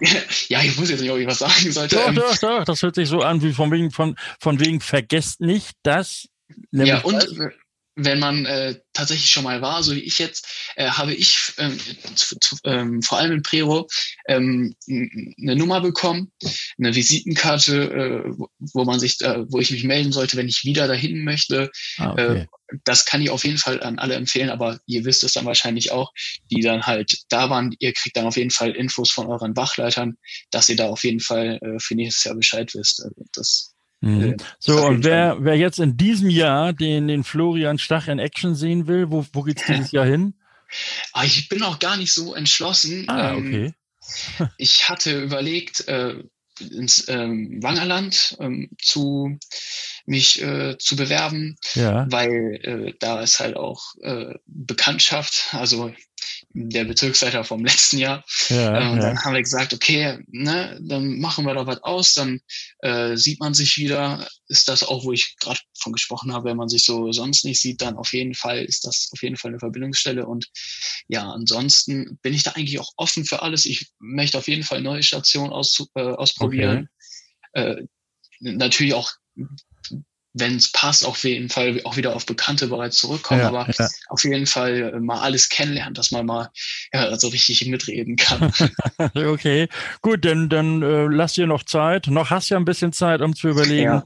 ja, 0.48 0.62
ich 0.62 0.78
muss 0.78 0.90
jetzt 0.90 1.00
nicht, 1.00 1.10
ob 1.10 1.18
ich 1.18 1.26
was 1.26 1.38
sagen 1.38 1.72
sollte. 1.72 1.96
Doch, 1.96 2.08
ähm, 2.08 2.14
doch, 2.14 2.36
doch, 2.38 2.64
das 2.64 2.82
hört 2.82 2.94
sich 2.94 3.08
so 3.08 3.22
an, 3.22 3.42
wie 3.42 3.52
von 3.52 3.70
wegen, 3.72 3.90
von, 3.90 4.16
von 4.38 4.60
wegen, 4.60 4.80
vergesst 4.80 5.40
nicht, 5.40 5.76
dass. 5.82 6.28
Ja, 6.72 7.00
und, 7.00 7.26
wenn 8.04 8.18
man 8.18 8.46
äh, 8.46 8.80
tatsächlich 8.92 9.30
schon 9.30 9.44
mal 9.44 9.62
war, 9.62 9.82
so 9.82 9.94
wie 9.94 10.00
ich 10.00 10.18
jetzt, 10.18 10.46
äh, 10.76 10.88
habe 10.88 11.14
ich 11.14 11.52
ähm, 11.58 11.78
zu, 12.14 12.38
zu, 12.38 12.56
ähm, 12.64 13.02
vor 13.02 13.18
allem 13.18 13.32
in 13.32 13.42
Prero 13.42 13.88
ähm, 14.28 14.74
eine 14.88 15.56
Nummer 15.56 15.80
bekommen, 15.80 16.32
eine 16.78 16.94
Visitenkarte, 16.94 17.74
äh, 17.90 18.44
wo 18.72 18.84
man 18.84 19.00
sich, 19.00 19.20
äh, 19.20 19.44
wo 19.50 19.58
ich 19.58 19.70
mich 19.70 19.84
melden 19.84 20.12
sollte, 20.12 20.36
wenn 20.36 20.48
ich 20.48 20.64
wieder 20.64 20.88
dahin 20.88 21.24
möchte. 21.24 21.70
Ah, 21.98 22.12
okay. 22.12 22.38
äh, 22.40 22.46
das 22.84 23.04
kann 23.04 23.20
ich 23.20 23.30
auf 23.30 23.44
jeden 23.44 23.58
Fall 23.58 23.82
an 23.82 23.98
alle 23.98 24.14
empfehlen, 24.14 24.50
aber 24.50 24.78
ihr 24.86 25.04
wisst 25.04 25.24
es 25.24 25.32
dann 25.32 25.46
wahrscheinlich 25.46 25.90
auch, 25.90 26.12
die 26.50 26.60
dann 26.60 26.82
halt 26.82 27.18
da 27.28 27.50
waren. 27.50 27.74
Ihr 27.80 27.92
kriegt 27.92 28.16
dann 28.16 28.26
auf 28.26 28.36
jeden 28.36 28.50
Fall 28.50 28.70
Infos 28.70 29.10
von 29.10 29.26
euren 29.26 29.56
Wachleitern, 29.56 30.16
dass 30.50 30.68
ihr 30.68 30.76
da 30.76 30.88
auf 30.88 31.02
jeden 31.04 31.20
Fall 31.20 31.58
äh, 31.62 31.80
für 31.80 31.94
nächstes 31.94 32.24
Jahr 32.24 32.36
Bescheid 32.36 32.72
wisst. 32.74 33.02
Also 33.02 33.24
das 33.32 33.74
Mhm. 34.00 34.22
Äh, 34.22 34.36
so, 34.58 34.86
und 34.86 35.04
wer, 35.04 35.38
wer 35.40 35.56
jetzt 35.56 35.78
in 35.78 35.96
diesem 35.96 36.30
Jahr 36.30 36.72
den, 36.72 37.08
den 37.08 37.24
Florian 37.24 37.78
Stach 37.78 38.08
in 38.08 38.18
Action 38.18 38.54
sehen 38.54 38.86
will, 38.86 39.10
wo, 39.10 39.26
wo 39.32 39.42
geht's 39.42 39.64
dieses 39.66 39.92
Jahr 39.92 40.06
hin? 40.06 40.34
Ah, 41.12 41.24
ich 41.24 41.48
bin 41.48 41.64
auch 41.64 41.80
gar 41.80 41.96
nicht 41.96 42.14
so 42.14 42.32
entschlossen. 42.32 43.08
Ah, 43.08 43.32
ähm, 43.32 43.74
okay. 44.38 44.48
ich 44.56 44.88
hatte 44.88 45.20
überlegt, 45.20 45.88
äh, 45.88 46.14
ins 46.60 47.08
ähm, 47.08 47.62
Wangerland 47.62 48.36
ähm, 48.40 48.70
zu 48.80 49.38
mich 50.06 50.42
äh, 50.42 50.76
zu 50.78 50.96
bewerben, 50.96 51.56
ja. 51.74 52.06
weil 52.10 52.60
äh, 52.62 52.94
da 52.98 53.20
ist 53.20 53.40
halt 53.40 53.56
auch 53.56 53.94
äh, 54.02 54.34
Bekanntschaft. 54.46 55.48
Also 55.52 55.92
der 56.52 56.84
Bezirksleiter 56.84 57.44
vom 57.44 57.64
letzten 57.64 57.98
Jahr. 57.98 58.24
Ja, 58.48 58.74
äh, 58.74 58.90
und 58.90 58.98
ja. 58.98 59.06
dann 59.06 59.24
haben 59.24 59.34
wir 59.34 59.42
gesagt, 59.42 59.72
okay, 59.72 60.18
ne, 60.28 60.78
dann 60.82 61.18
machen 61.18 61.44
wir 61.44 61.54
doch 61.54 61.66
was 61.66 61.82
aus, 61.82 62.14
dann 62.14 62.40
äh, 62.80 63.16
sieht 63.16 63.40
man 63.40 63.54
sich 63.54 63.76
wieder. 63.76 64.26
Ist 64.48 64.68
das 64.68 64.82
auch, 64.82 65.04
wo 65.04 65.12
ich 65.12 65.36
gerade 65.38 65.60
von 65.78 65.92
gesprochen 65.92 66.32
habe, 66.32 66.50
wenn 66.50 66.56
man 66.56 66.68
sich 66.68 66.84
so 66.84 67.12
sonst 67.12 67.44
nicht 67.44 67.60
sieht, 67.60 67.80
dann 67.80 67.96
auf 67.96 68.12
jeden 68.12 68.34
Fall 68.34 68.64
ist 68.64 68.84
das 68.84 69.10
auf 69.12 69.22
jeden 69.22 69.36
Fall 69.36 69.52
eine 69.52 69.60
Verbindungsstelle. 69.60 70.26
Und 70.26 70.48
ja, 71.08 71.30
ansonsten 71.30 72.18
bin 72.22 72.34
ich 72.34 72.42
da 72.42 72.52
eigentlich 72.52 72.80
auch 72.80 72.92
offen 72.96 73.24
für 73.24 73.42
alles. 73.42 73.64
Ich 73.64 73.90
möchte 73.98 74.38
auf 74.38 74.48
jeden 74.48 74.64
Fall 74.64 74.82
neue 74.82 75.02
Stationen 75.02 75.52
aus, 75.52 75.78
äh, 75.94 76.00
ausprobieren. 76.00 76.88
Okay. 77.52 77.80
Äh, 77.80 77.86
natürlich 78.40 78.94
auch 78.94 79.12
wenn 80.32 80.56
es 80.56 80.70
passt, 80.70 81.04
auf 81.04 81.24
jeden 81.24 81.48
Fall 81.48 81.80
auch 81.84 81.96
wieder 81.96 82.14
auf 82.14 82.24
Bekannte 82.24 82.68
bereits 82.68 82.98
zurückkommen, 82.98 83.40
ja, 83.40 83.48
aber 83.48 83.68
ja. 83.70 83.88
auf 84.08 84.22
jeden 84.22 84.46
Fall 84.46 84.92
äh, 84.94 85.00
mal 85.00 85.20
alles 85.20 85.48
kennenlernen, 85.48 85.94
dass 85.94 86.12
man 86.12 86.26
mal 86.26 86.50
ja, 86.92 87.16
so 87.18 87.28
richtig 87.28 87.66
mitreden 87.66 88.16
kann. 88.16 88.52
okay, 89.14 89.68
gut, 90.02 90.24
dann, 90.24 90.48
dann 90.48 90.82
äh, 90.82 91.06
lass 91.06 91.34
dir 91.34 91.46
noch 91.46 91.64
Zeit. 91.64 92.06
Noch 92.06 92.30
hast 92.30 92.50
du 92.50 92.54
ja 92.54 92.60
ein 92.60 92.64
bisschen 92.64 92.92
Zeit, 92.92 93.22
um 93.22 93.34
zu 93.34 93.48
überlegen. 93.48 93.84
Ja. 93.84 94.04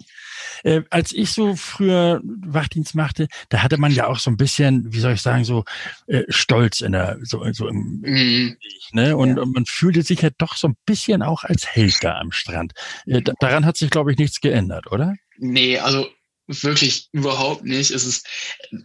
Äh, 0.63 0.83
als 0.89 1.13
ich 1.13 1.31
so 1.31 1.57
früher 1.57 2.21
Wachdienst 2.25 2.95
machte, 2.95 3.29
da 3.51 3.63
hatte 3.63 3.77
man 3.77 3.93
ja 3.93 4.07
auch 4.07 4.19
so 4.19 4.31
ein 4.31 4.39
bisschen, 4.39 4.93
wie 4.93 5.01
soll 5.01 5.13
ich 5.13 5.21
sagen, 5.21 5.45
so 5.45 5.65
äh, 6.07 6.23
Stolz 6.29 6.81
in 6.81 6.93
der, 6.93 7.19
so, 7.23 7.45
so 7.53 7.69
im, 7.69 8.01
mhm. 8.03 8.57
ne? 8.93 9.17
Und, 9.17 9.39
und, 9.39 9.55
man 9.55 9.67
fühlte 9.67 10.03
sich 10.03 10.23
ja 10.23 10.31
doch 10.39 10.57
so 10.57 10.69
ein 10.69 10.77
bisschen 10.87 11.23
auch 11.23 11.45
als 11.45 11.67
Held 11.67 12.03
da 12.03 12.19
am 12.19 12.33
Strand. 12.33 12.73
Äh, 13.07 13.21
daran 13.41 13.67
hat 13.67 13.77
sich, 13.77 13.91
glaube 13.91 14.13
ich, 14.13 14.19
nichts 14.19 14.41
geändert, 14.41 14.91
oder? 14.91 15.15
Nee, 15.39 15.79
also 15.79 16.09
wirklich 16.47 17.09
überhaupt 17.13 17.65
nicht. 17.65 17.91
Es 17.91 18.05
ist 18.05 18.27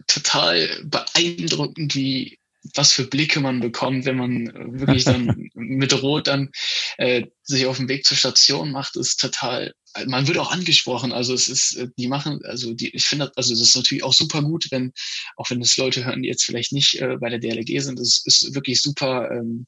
total 0.06 0.82
beeindruckend, 0.84 1.94
wie 1.94 2.38
was 2.74 2.92
für 2.92 3.06
Blicke 3.06 3.40
man 3.40 3.60
bekommt, 3.60 4.04
wenn 4.04 4.16
man 4.16 4.78
wirklich 4.78 5.04
dann 5.04 5.48
mit 5.54 6.02
Rot 6.02 6.26
dann 6.26 6.50
äh, 6.98 7.26
sich 7.42 7.66
auf 7.66 7.78
den 7.78 7.88
Weg 7.88 8.04
zur 8.04 8.16
Station 8.16 8.70
macht, 8.70 8.96
ist 8.96 9.18
total. 9.18 9.72
Man 10.06 10.28
wird 10.28 10.38
auch 10.38 10.52
angesprochen. 10.52 11.12
Also 11.12 11.32
es 11.34 11.48
ist, 11.48 11.76
äh, 11.76 11.88
die 11.96 12.08
machen, 12.08 12.40
also 12.44 12.74
die, 12.74 12.94
ich 12.94 13.04
finde, 13.04 13.32
also 13.36 13.54
das 13.54 13.62
ist 13.62 13.76
natürlich 13.76 14.04
auch 14.04 14.12
super 14.12 14.42
gut, 14.42 14.66
wenn 14.70 14.92
auch 15.36 15.48
wenn 15.50 15.62
es 15.62 15.76
Leute 15.76 16.04
hören, 16.04 16.22
die 16.22 16.28
jetzt 16.28 16.44
vielleicht 16.44 16.72
nicht 16.72 17.00
äh, 17.00 17.16
bei 17.18 17.30
der 17.30 17.38
DLG 17.38 17.80
sind, 17.80 17.98
es 17.98 18.22
ist 18.26 18.54
wirklich 18.54 18.80
super. 18.82 19.30
Ähm, 19.30 19.64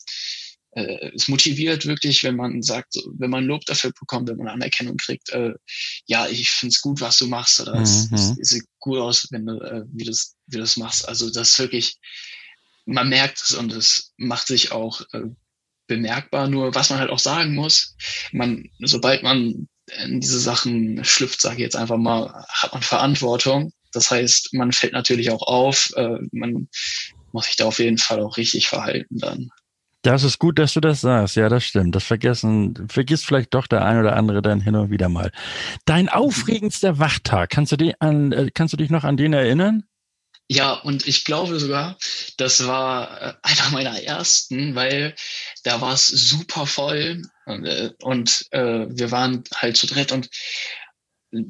äh, 0.73 1.11
es 1.15 1.29
motiviert 1.29 1.87
wirklich, 1.87 2.25
wenn 2.25 2.37
man 2.37 2.63
sagt, 2.63 2.95
wenn 3.19 3.31
man 3.31 3.45
Lob 3.45 3.65
dafür 3.67 3.93
bekommt, 3.99 4.29
wenn 4.29 4.39
man 4.39 4.49
Anerkennung 4.49 4.97
kriegt, 4.97 5.31
äh, 5.31 5.53
ja, 6.07 6.27
ich 6.29 6.51
finde 6.51 6.73
es 6.73 6.81
gut, 6.81 7.01
was 7.01 7.19
du 7.19 7.27
machst, 7.27 7.61
oder 7.61 7.77
mhm. 7.77 7.83
es, 7.83 8.11
es, 8.13 8.37
es, 8.39 8.49
sieht 8.49 8.65
gut 8.79 8.99
aus, 8.99 9.29
wenn 9.31 9.47
du, 9.47 9.61
äh, 9.61 9.85
wie 9.93 10.05
du 10.05 10.13
wie 10.13 10.57
du 10.57 10.59
das 10.59 10.77
machst. 10.77 11.09
Also 11.09 11.31
das 11.31 11.51
ist 11.51 11.59
wirklich, 11.59 11.97
man 12.87 13.09
merkt 13.09 13.41
es 13.43 13.55
und 13.55 13.73
es 13.73 14.13
macht 14.17 14.47
sich 14.47 14.73
auch 14.73 15.03
äh, 15.13 15.23
bemerkbar. 15.87 16.49
Nur 16.49 16.75
was 16.75 16.91
man 16.91 16.99
halt 16.99 17.11
auch 17.11 17.19
sagen 17.19 17.55
muss, 17.55 17.97
man, 18.33 18.71
sobald 18.81 19.23
man 19.23 19.69
in 20.05 20.21
diese 20.21 20.41
Sachen 20.41 21.05
schlüpft, 21.05 21.41
sage 21.41 21.57
ich 21.57 21.63
jetzt 21.63 21.77
einfach 21.77 21.99
mal, 21.99 22.47
hat 22.49 22.73
man 22.73 22.83
Verantwortung. 22.83 23.73
Das 23.93 24.11
heißt, 24.11 24.55
man 24.55 24.73
fällt 24.73 24.95
natürlich 24.95 25.31
auch 25.31 25.43
auf, 25.43 25.93
äh, 25.97 26.19
man 26.33 26.69
muss 27.33 27.47
sich 27.47 27.57
da 27.57 27.67
auf 27.67 27.79
jeden 27.79 27.99
Fall 27.99 28.21
auch 28.21 28.37
richtig 28.37 28.69
verhalten 28.69 29.19
dann. 29.19 29.51
Das 30.03 30.25
ist 30.25 30.39
gut, 30.39 30.59
dass 30.59 30.75
du 30.75 30.81
das 30.81 31.01
sagst. 31.01 31.37
Ja, 31.37 31.49
das 31.49 31.65
stimmt. 31.65 31.95
Das 31.95 32.05
vergessen, 32.05 32.89
vergisst 32.89 33.25
vielleicht 33.25 33.55
doch 33.55 33.69
der 33.69 33.85
ein 33.85 33.99
oder 33.99 34.17
andere 34.17 34.43
dann 34.43 34.61
hin 34.61 34.75
und 34.75 34.91
wieder 34.91 35.09
mal. 35.09 35.31
Dein 35.85 36.09
aufregendster 36.09 36.99
Wachtag, 36.99 37.51
kannst 37.51 37.73
du 37.73 37.77
dich 37.77 37.95
an, 38.01 38.33
äh, 38.33 38.51
kannst 38.53 38.73
du 38.73 38.77
dich 38.77 38.91
noch 38.91 39.05
an 39.05 39.17
den 39.17 39.33
erinnern? 39.33 39.85
Ja, 40.49 40.73
und 40.73 41.07
ich 41.07 41.25
glaube 41.25 41.59
sogar, 41.61 41.97
das 42.37 42.67
war 42.67 43.23
äh, 43.23 43.35
einer 43.43 43.71
meiner 43.71 44.03
ersten, 44.03 44.75
weil 44.75 45.15
da 45.63 45.81
war 45.81 45.95
es 45.95 46.09
super 46.09 46.67
voll 46.67 47.23
und, 47.47 47.65
äh, 47.65 47.91
und 48.03 48.47
äh, 48.51 48.87
wir 48.89 49.11
waren 49.13 49.45
halt 49.55 49.77
zu 49.77 49.87
dritt 49.87 50.11
und 50.11 50.29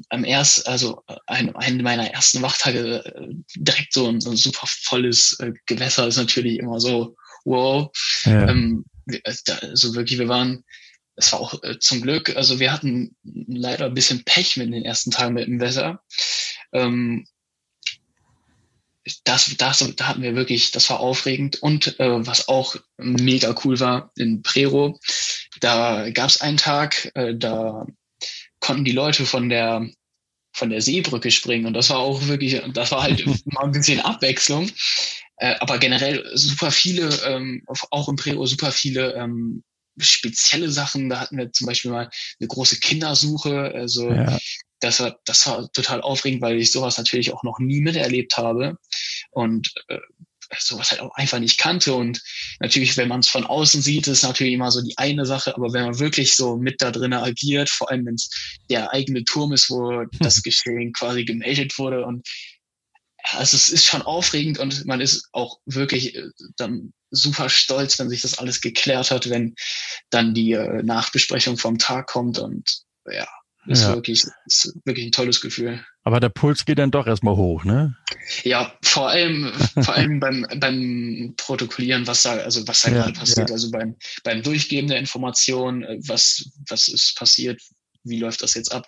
am 0.09 0.23
ersten, 0.23 0.69
also 0.69 1.03
ein, 1.25 1.53
ein 1.55 1.81
meiner 1.81 2.09
ersten 2.11 2.41
Wachtage 2.41 3.03
direkt 3.55 3.93
so 3.93 4.07
ein, 4.07 4.21
so 4.21 4.29
ein 4.29 4.37
super 4.37 4.65
volles 4.67 5.37
äh, 5.39 5.51
Gewässer 5.65 6.07
ist 6.07 6.17
natürlich 6.17 6.59
immer 6.59 6.79
so, 6.79 7.17
wow. 7.43 7.91
Ja. 8.25 8.49
Ähm, 8.49 8.85
also 9.23 9.95
wirklich, 9.95 10.19
wir 10.19 10.29
waren, 10.29 10.63
es 11.15 11.31
war 11.31 11.39
auch 11.39 11.61
äh, 11.63 11.79
zum 11.79 12.01
Glück, 12.01 12.35
also 12.35 12.59
wir 12.59 12.71
hatten 12.71 13.15
leider 13.23 13.85
ein 13.85 13.93
bisschen 13.93 14.23
Pech 14.23 14.57
mit 14.57 14.73
den 14.73 14.85
ersten 14.85 15.11
Tagen 15.11 15.33
mit 15.33 15.47
dem 15.47 15.59
Wetter. 15.59 16.01
Ähm, 16.71 17.25
das, 19.25 19.53
das, 19.57 19.93
da 19.97 20.07
hatten 20.07 20.21
wir 20.21 20.35
wirklich, 20.35 20.71
das 20.71 20.89
war 20.89 20.99
aufregend. 20.99 21.61
Und 21.61 21.99
äh, 21.99 22.25
was 22.25 22.47
auch 22.47 22.75
mega 22.97 23.53
cool 23.63 23.79
war 23.79 24.11
in 24.15 24.41
Prero, 24.43 24.99
da 25.59 26.09
gab 26.11 26.29
es 26.29 26.41
einen 26.41 26.57
Tag, 26.57 27.11
äh, 27.15 27.35
da 27.35 27.85
konnten 28.59 28.85
die 28.85 28.91
Leute 28.91 29.25
von 29.25 29.49
der 29.49 29.89
von 30.55 30.69
der 30.69 30.81
Seebrücke 30.81 31.31
springen 31.31 31.65
und 31.65 31.73
das 31.73 31.89
war 31.89 31.97
auch 31.97 32.27
wirklich, 32.27 32.61
das 32.73 32.91
war 32.91 33.01
halt 33.01 33.25
mal 33.45 33.65
ein 33.65 33.71
bisschen 33.71 33.99
Abwechslung. 33.99 34.69
Äh, 35.43 35.55
aber 35.59 35.77
generell 35.77 36.23
super 36.33 36.71
viele, 36.71 37.09
ähm, 37.25 37.63
auch 37.91 38.07
im 38.07 38.15
Prero 38.15 38.45
super 38.45 38.71
viele 38.71 39.13
ähm, 39.13 39.63
spezielle 39.99 40.69
Sachen. 40.71 41.09
Da 41.09 41.19
hatten 41.19 41.37
wir 41.37 41.51
zum 41.51 41.67
Beispiel 41.67 41.91
mal 41.91 42.09
eine 42.39 42.47
große 42.47 42.79
Kindersuche. 42.79 43.71
Also 43.75 44.09
ja 44.09 44.37
das 44.83 44.99
war, 44.99 45.17
das 45.25 45.47
war 45.47 45.71
total 45.71 46.01
aufregend, 46.01 46.41
weil 46.41 46.59
ich 46.59 46.71
sowas 46.71 46.97
natürlich 46.97 47.33
auch 47.33 47.43
noch 47.43 47.59
nie 47.59 47.81
miterlebt 47.81 48.37
habe 48.37 48.77
und 49.31 49.71
äh, 49.87 49.97
sowas 50.59 50.91
halt 50.91 51.01
auch 51.01 51.15
einfach 51.15 51.39
nicht 51.39 51.57
kannte. 51.57 51.93
Und 51.93 52.21
natürlich, 52.59 52.97
wenn 52.97 53.07
man 53.07 53.21
es 53.21 53.29
von 53.29 53.45
außen 53.45 53.81
sieht, 53.81 54.07
ist 54.07 54.23
natürlich 54.23 54.53
immer 54.53 54.71
so 54.71 54.81
die 54.81 54.97
eine 54.97 55.25
Sache, 55.25 55.55
aber 55.55 55.73
wenn 55.73 55.85
man 55.85 55.99
wirklich 55.99 56.35
so 56.35 56.57
mit 56.57 56.81
da 56.81 56.91
drin 56.91 57.13
agiert, 57.13 57.69
vor 57.69 57.89
allem 57.89 58.05
wenn 58.05 58.15
es 58.15 58.29
der 58.69 58.91
eigene 58.91 59.23
Turm 59.23 59.53
ist, 59.53 59.69
wo 59.69 60.03
das 60.19 60.43
Geschehen 60.43 60.91
quasi 60.93 61.23
gemeldet 61.23 61.77
wurde 61.77 62.05
und 62.05 62.27
also 63.23 63.55
es 63.55 63.69
ist 63.69 63.85
schon 63.85 64.01
aufregend 64.01 64.59
und 64.59 64.85
man 64.85 65.01
ist 65.01 65.29
auch 65.31 65.59
wirklich 65.65 66.15
äh, 66.15 66.29
dann 66.57 66.93
super 67.09 67.49
stolz, 67.49 67.97
wenn 67.99 68.09
sich 68.09 68.21
das 68.21 68.37
alles 68.37 68.61
geklärt 68.61 69.11
hat, 69.11 69.29
wenn 69.29 69.55
dann 70.09 70.33
die 70.33 70.53
äh, 70.53 70.83
Nachbesprechung 70.83 71.57
vom 71.57 71.77
Tag 71.77 72.07
kommt 72.07 72.39
und 72.39 72.83
ja, 73.09 73.27
ist, 73.67 73.83
ja. 73.83 73.93
wirklich, 73.95 74.25
ist 74.45 74.73
wirklich 74.83 75.05
ein 75.05 75.11
tolles 75.11 75.39
Gefühl. 75.39 75.83
Aber 76.03 76.19
der 76.19 76.29
Puls 76.29 76.65
geht 76.65 76.79
dann 76.79 76.91
doch 76.91 77.07
erstmal 77.07 77.35
hoch, 77.35 77.63
ne? 77.63 77.95
Ja, 78.43 78.77
vor 78.81 79.09
allem, 79.09 79.53
vor 79.81 79.93
allem 79.93 80.19
beim, 80.19 80.45
beim 80.57 81.33
Protokollieren, 81.37 82.05
was 82.07 82.23
da, 82.23 82.33
also 82.37 82.67
was 82.67 82.81
da 82.81 82.89
ja, 82.89 82.95
gerade 83.03 83.13
passiert, 83.13 83.49
ja. 83.49 83.53
also 83.53 83.71
beim, 83.71 83.95
beim 84.23 84.43
Durchgeben 84.43 84.89
der 84.89 84.99
Informationen, 84.99 85.83
äh, 85.83 85.97
was, 86.07 86.49
was 86.67 86.89
ist 86.89 87.15
passiert, 87.15 87.61
wie 88.03 88.19
läuft 88.19 88.41
das 88.41 88.53
jetzt 88.53 88.71
ab? 88.71 88.87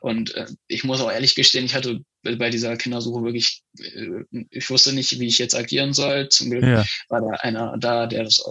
Und 0.00 0.34
äh, 0.34 0.46
ich 0.68 0.84
muss 0.84 1.00
auch 1.00 1.10
ehrlich 1.10 1.34
gestehen, 1.34 1.64
ich 1.64 1.74
hatte 1.74 2.00
bei 2.22 2.50
dieser 2.50 2.76
Kindersuche 2.76 3.22
wirklich, 3.22 3.62
äh, 3.78 4.44
ich 4.50 4.70
wusste 4.70 4.92
nicht, 4.92 5.18
wie 5.18 5.26
ich 5.26 5.38
jetzt 5.38 5.54
agieren 5.54 5.92
soll. 5.92 6.28
Zum 6.28 6.50
Glück 6.50 6.64
ja. 6.64 6.84
war 7.08 7.20
da 7.20 7.30
einer 7.40 7.76
da, 7.78 8.06
der 8.06 8.24
das 8.24 8.42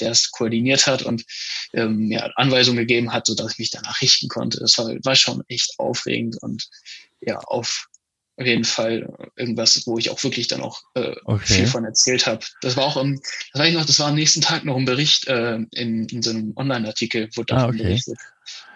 der 0.00 0.12
es 0.12 0.30
koordiniert 0.30 0.86
hat 0.86 1.02
und 1.02 1.24
ähm, 1.72 2.10
ja, 2.10 2.30
Anweisungen 2.36 2.78
gegeben 2.78 3.12
hat, 3.12 3.26
so 3.26 3.34
dass 3.34 3.52
ich 3.52 3.58
mich 3.58 3.70
danach 3.70 4.00
richten 4.00 4.28
konnte. 4.28 4.60
Das 4.60 4.78
war, 4.78 4.86
war 5.02 5.16
schon 5.16 5.42
echt 5.48 5.74
aufregend 5.78 6.40
und 6.40 6.68
ja, 7.20 7.38
auf 7.38 7.88
auf 8.38 8.46
jeden 8.46 8.64
Fall 8.64 9.08
irgendwas, 9.36 9.82
wo 9.86 9.98
ich 9.98 10.10
auch 10.10 10.22
wirklich 10.22 10.46
dann 10.46 10.60
auch 10.60 10.80
äh, 10.94 11.14
okay. 11.24 11.44
viel 11.44 11.66
von 11.66 11.84
erzählt 11.84 12.26
habe. 12.26 12.44
Das 12.62 12.76
war 12.76 12.84
auch 12.84 12.96
im, 12.96 13.20
das 13.52 13.60
weiß 13.60 13.68
ich 13.70 13.74
noch, 13.74 13.84
das 13.84 13.98
war 13.98 14.08
am 14.08 14.14
nächsten 14.14 14.40
Tag 14.40 14.64
noch 14.64 14.76
ein 14.76 14.84
Bericht 14.84 15.26
äh, 15.26 15.56
in, 15.72 16.06
in 16.06 16.22
so 16.22 16.30
einem 16.30 16.52
Online-Artikel, 16.56 17.28
wurde 17.34 17.54
ah, 17.56 17.66
okay. 17.66 17.78
berichtet. 17.78 18.16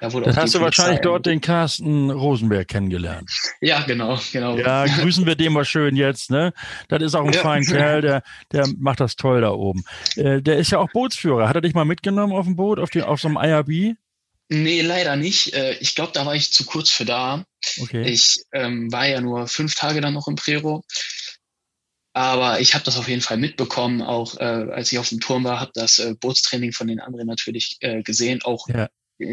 Da 0.01 0.13
wurde 0.13 0.27
das 0.27 0.37
hast 0.37 0.55
du 0.55 0.61
wahrscheinlich 0.61 1.01
dort 1.01 1.27
den 1.27 1.41
Carsten 1.41 2.11
Rosenberg 2.11 2.67
kennengelernt. 2.67 3.31
Ja, 3.61 3.83
genau, 3.83 4.19
genau. 4.33 4.59
Ja, 4.59 4.85
grüßen 4.85 5.25
wir 5.27 5.37
den 5.37 5.53
mal 5.53 5.65
schön 5.65 5.95
jetzt, 5.95 6.31
ne? 6.31 6.53
Das 6.89 7.01
ist 7.01 7.15
auch 7.15 7.25
ein 7.25 7.33
ja. 7.33 7.41
feiner 7.41 7.65
Kerl, 7.65 8.01
der, 8.03 8.23
der 8.51 8.67
macht 8.79 8.99
das 8.99 9.15
toll 9.15 9.43
da 9.43 9.51
oben. 9.51 9.85
Äh, 10.17 10.43
der 10.43 10.59
ist 10.59 10.73
ja 10.73 10.79
auch 10.79 10.91
Bootsführer. 10.91 11.49
Hat 11.49 11.55
er 11.55 11.63
dich 11.63 11.75
mal 11.75 11.85
mitgenommen 11.85 12.33
auf 12.33 12.47
dem 12.47 12.57
Boot, 12.57 12.81
auf, 12.81 12.91
die, 12.91 13.03
auf 13.03 13.21
so 13.21 13.29
einem 13.29 13.37
IRB? 13.37 13.97
Nee, 14.53 14.83
leider 14.83 15.17
nicht. 15.17 15.55
Äh, 15.55 15.79
ich 15.81 15.95
glaube, 15.95 16.13
da 16.13 16.27
war 16.27 16.35
ich 16.35 16.53
zu 16.53 16.67
kurz 16.67 16.91
für 16.91 17.07
da. 17.07 17.45
Okay. 17.81 18.03
Ich 18.03 18.43
ähm, 18.53 18.93
war 18.93 19.07
ja 19.07 19.23
nur 19.23 19.49
fünf 19.49 19.75
Tage 19.75 20.03
dann 20.03 20.13
noch 20.13 20.29
im 20.29 20.35
Prero. 20.35 20.85
Aber 22.13 22.61
ich 22.61 22.75
habe 22.75 22.85
das 22.85 22.99
auf 22.99 23.09
jeden 23.09 23.23
Fall 23.23 23.39
mitbekommen, 23.39 24.03
auch 24.03 24.37
äh, 24.37 24.45
als 24.45 24.93
ich 24.93 24.99
auf 24.99 25.09
dem 25.09 25.21
Turm 25.21 25.45
war, 25.45 25.59
habe 25.59 25.71
das 25.75 25.99
äh, 25.99 26.15
Bootstraining 26.21 26.73
von 26.73 26.87
den 26.87 27.01
anderen 27.01 27.27
natürlich 27.27 27.79
äh, 27.81 28.03
gesehen. 28.03 28.43
Auch 28.43 28.69
ja. 28.69 28.91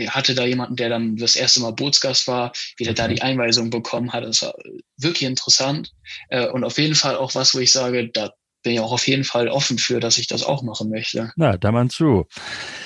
hatte 0.08 0.34
da 0.36 0.46
jemanden, 0.46 0.78
der 0.78 0.88
dann 0.88 1.18
das 1.18 1.36
erste 1.36 1.60
Mal 1.60 1.74
Bootsgast 1.74 2.28
war, 2.28 2.54
wie 2.78 2.86
der 2.86 2.94
da 2.94 3.10
die 3.10 3.22
Einweisung 3.22 3.70
bekommen 3.70 4.14
hat. 4.14 4.24
Das 4.24 4.42
war 4.44 4.54
wirklich 4.96 5.24
interessant. 5.24 5.92
Äh, 6.30 6.48
und 6.48 6.64
auf 6.64 6.78
jeden 6.78 6.96
Fall 6.96 7.18
auch 7.18 7.36
was, 7.36 7.54
wo 7.54 7.60
ich 7.60 7.74
sage, 7.74 8.10
da 8.10 8.32
bin 8.62 8.74
ich 8.74 8.80
auch 8.80 8.92
auf 8.92 9.08
jeden 9.08 9.24
Fall 9.24 9.48
offen 9.48 9.78
für, 9.78 10.00
dass 10.00 10.18
ich 10.18 10.28
das 10.28 10.44
auch 10.44 10.64
machen 10.64 10.90
möchte. 10.90 11.32
Na, 11.36 11.58
da 11.58 11.72
man 11.72 11.90
zu. 11.90 12.28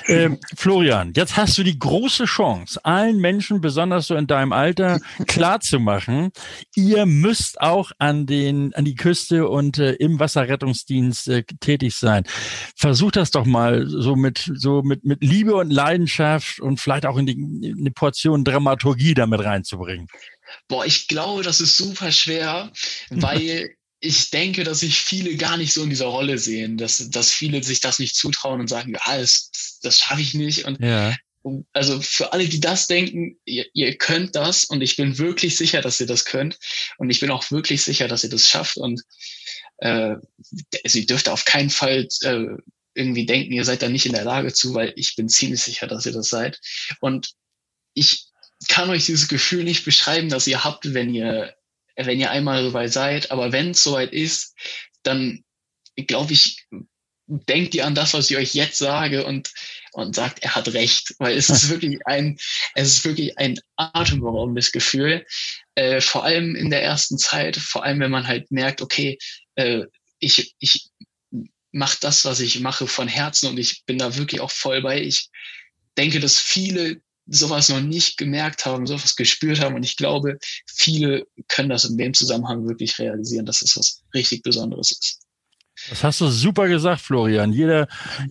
Ähm, 0.07 0.39
Florian, 0.55 1.13
jetzt 1.15 1.35
hast 1.35 1.57
du 1.57 1.63
die 1.63 1.79
große 1.79 2.25
Chance, 2.25 2.83
allen 2.83 3.19
Menschen, 3.19 3.61
besonders 3.61 4.07
so 4.07 4.15
in 4.15 4.27
deinem 4.27 4.53
Alter, 4.53 4.99
klarzumachen, 5.27 6.31
ihr 6.75 7.05
müsst 7.05 7.59
auch 7.59 7.91
an 7.97 8.25
den, 8.25 8.73
an 8.75 8.85
die 8.85 8.95
Küste 8.95 9.47
und 9.47 9.79
äh, 9.79 9.93
im 9.93 10.19
Wasserrettungsdienst 10.19 11.27
äh, 11.29 11.43
tätig 11.59 11.95
sein. 11.95 12.23
Versuch 12.75 13.11
das 13.11 13.31
doch 13.31 13.45
mal 13.45 13.87
so 13.87 14.15
mit, 14.15 14.51
so 14.53 14.83
mit, 14.83 15.05
mit 15.05 15.23
Liebe 15.23 15.55
und 15.55 15.71
Leidenschaft 15.71 16.59
und 16.59 16.79
vielleicht 16.79 17.05
auch 17.05 17.17
in 17.17 17.25
die, 17.25 17.33
in 17.33 17.77
eine 17.79 17.91
Portion 17.91 18.43
Dramaturgie 18.43 19.15
damit 19.15 19.43
reinzubringen. 19.43 20.07
Boah, 20.67 20.85
ich 20.85 21.07
glaube, 21.07 21.41
das 21.41 21.61
ist 21.61 21.77
super 21.77 22.11
schwer, 22.11 22.71
weil 23.09 23.75
ich 24.05 24.31
denke, 24.31 24.65
dass 24.65 24.81
sich 24.81 24.99
viele 24.99 25.37
gar 25.37 25.55
nicht 25.55 25.71
so 25.71 25.81
in 25.81 25.89
dieser 25.89 26.07
Rolle 26.07 26.37
sehen, 26.37 26.75
dass, 26.75 27.09
dass 27.09 27.31
viele 27.31 27.63
sich 27.63 27.79
das 27.79 27.99
nicht 27.99 28.17
zutrauen 28.17 28.59
und 28.59 28.67
sagen, 28.67 28.93
ja, 28.93 29.17
das, 29.17 29.79
das 29.81 29.99
schaffe 29.99 30.19
ich 30.19 30.33
nicht. 30.33 30.65
Und 30.65 30.81
ja. 30.81 31.15
also 31.71 32.01
für 32.01 32.33
alle, 32.33 32.49
die 32.49 32.59
das 32.59 32.87
denken, 32.87 33.37
ihr, 33.45 33.65
ihr 33.73 33.97
könnt 33.97 34.35
das 34.35 34.65
und 34.65 34.81
ich 34.81 34.97
bin 34.97 35.17
wirklich 35.19 35.55
sicher, 35.55 35.79
dass 35.79 36.01
ihr 36.01 36.05
das 36.05 36.25
könnt. 36.25 36.59
Und 36.97 37.11
ich 37.11 37.21
bin 37.21 37.31
auch 37.31 37.49
wirklich 37.49 37.81
sicher, 37.81 38.09
dass 38.09 38.25
ihr 38.25 38.29
das 38.29 38.45
schafft. 38.45 38.75
Und 38.75 39.01
äh, 39.77 40.15
also 40.83 40.99
ihr 40.99 41.05
dürft 41.05 41.29
auf 41.29 41.45
keinen 41.45 41.69
Fall 41.69 42.05
äh, 42.23 42.45
irgendwie 42.95 43.25
denken, 43.25 43.53
ihr 43.53 43.63
seid 43.63 43.81
da 43.81 43.87
nicht 43.87 44.05
in 44.05 44.13
der 44.13 44.25
Lage 44.25 44.51
zu, 44.51 44.73
weil 44.73 44.91
ich 44.97 45.15
bin 45.15 45.29
ziemlich 45.29 45.61
sicher, 45.61 45.87
dass 45.87 46.05
ihr 46.05 46.11
das 46.11 46.27
seid. 46.27 46.59
Und 46.99 47.31
ich 47.93 48.25
kann 48.67 48.89
euch 48.89 49.05
dieses 49.05 49.29
Gefühl 49.29 49.63
nicht 49.63 49.85
beschreiben, 49.85 50.27
das 50.27 50.45
ihr 50.45 50.65
habt, 50.65 50.93
wenn 50.93 51.13
ihr, 51.13 51.55
wenn 51.95 52.19
ihr 52.19 52.31
einmal 52.31 52.63
soweit 52.63 52.91
seid. 52.91 53.31
Aber 53.31 53.51
wenn 53.51 53.71
es 53.71 53.83
soweit 53.83 54.11
ist, 54.11 54.55
dann 55.03 55.43
glaube 55.95 56.33
ich, 56.33 56.65
denkt 57.27 57.73
ihr 57.73 57.85
an 57.85 57.95
das, 57.95 58.13
was 58.13 58.29
ich 58.29 58.37
euch 58.37 58.53
jetzt 58.53 58.77
sage 58.77 59.25
und, 59.25 59.51
und 59.93 60.15
sagt, 60.15 60.39
er 60.43 60.55
hat 60.55 60.73
recht, 60.73 61.15
weil 61.19 61.37
es 61.37 61.49
ist 61.49 61.69
wirklich 61.69 61.99
ein, 62.05 62.37
es 62.75 62.89
ist 62.89 63.05
wirklich 63.05 63.37
ein 63.37 63.59
atemberaubendes 63.77 64.71
Gefühl, 64.71 65.25
äh, 65.75 66.01
vor 66.01 66.23
allem 66.23 66.55
in 66.55 66.69
der 66.69 66.83
ersten 66.83 67.17
Zeit, 67.17 67.55
vor 67.55 67.83
allem 67.83 67.99
wenn 67.99 68.11
man 68.11 68.27
halt 68.27 68.51
merkt, 68.51 68.81
okay, 68.81 69.17
äh, 69.55 69.83
ich, 70.19 70.55
ich 70.59 70.89
mache 71.71 71.97
das, 72.01 72.25
was 72.25 72.39
ich 72.39 72.59
mache 72.59 72.87
von 72.87 73.07
Herzen 73.07 73.49
und 73.49 73.57
ich 73.57 73.83
bin 73.85 73.97
da 73.97 74.15
wirklich 74.15 74.41
auch 74.41 74.51
voll 74.51 74.81
bei. 74.81 75.01
Ich 75.01 75.29
denke, 75.97 76.19
dass 76.19 76.39
viele 76.39 77.01
sowas 77.25 77.69
noch 77.69 77.81
nicht 77.81 78.17
gemerkt 78.17 78.65
haben, 78.65 78.85
sowas 78.85 79.15
gespürt 79.15 79.61
haben 79.61 79.75
und 79.75 79.83
ich 79.83 79.97
glaube, 79.97 80.37
viele 80.65 81.25
können 81.47 81.69
das 81.69 81.85
in 81.85 81.97
dem 81.97 82.13
Zusammenhang 82.13 82.67
wirklich 82.67 82.99
realisieren, 82.99 83.45
dass 83.45 83.61
es 83.61 83.77
was 83.77 84.03
richtig 84.13 84.43
Besonderes 84.43 84.91
ist. 84.91 85.19
Das 85.89 86.03
hast 86.03 86.21
du 86.21 86.27
super 86.27 86.67
gesagt, 86.67 87.01
Florian. 87.01 87.51
Jeder, 87.51 87.87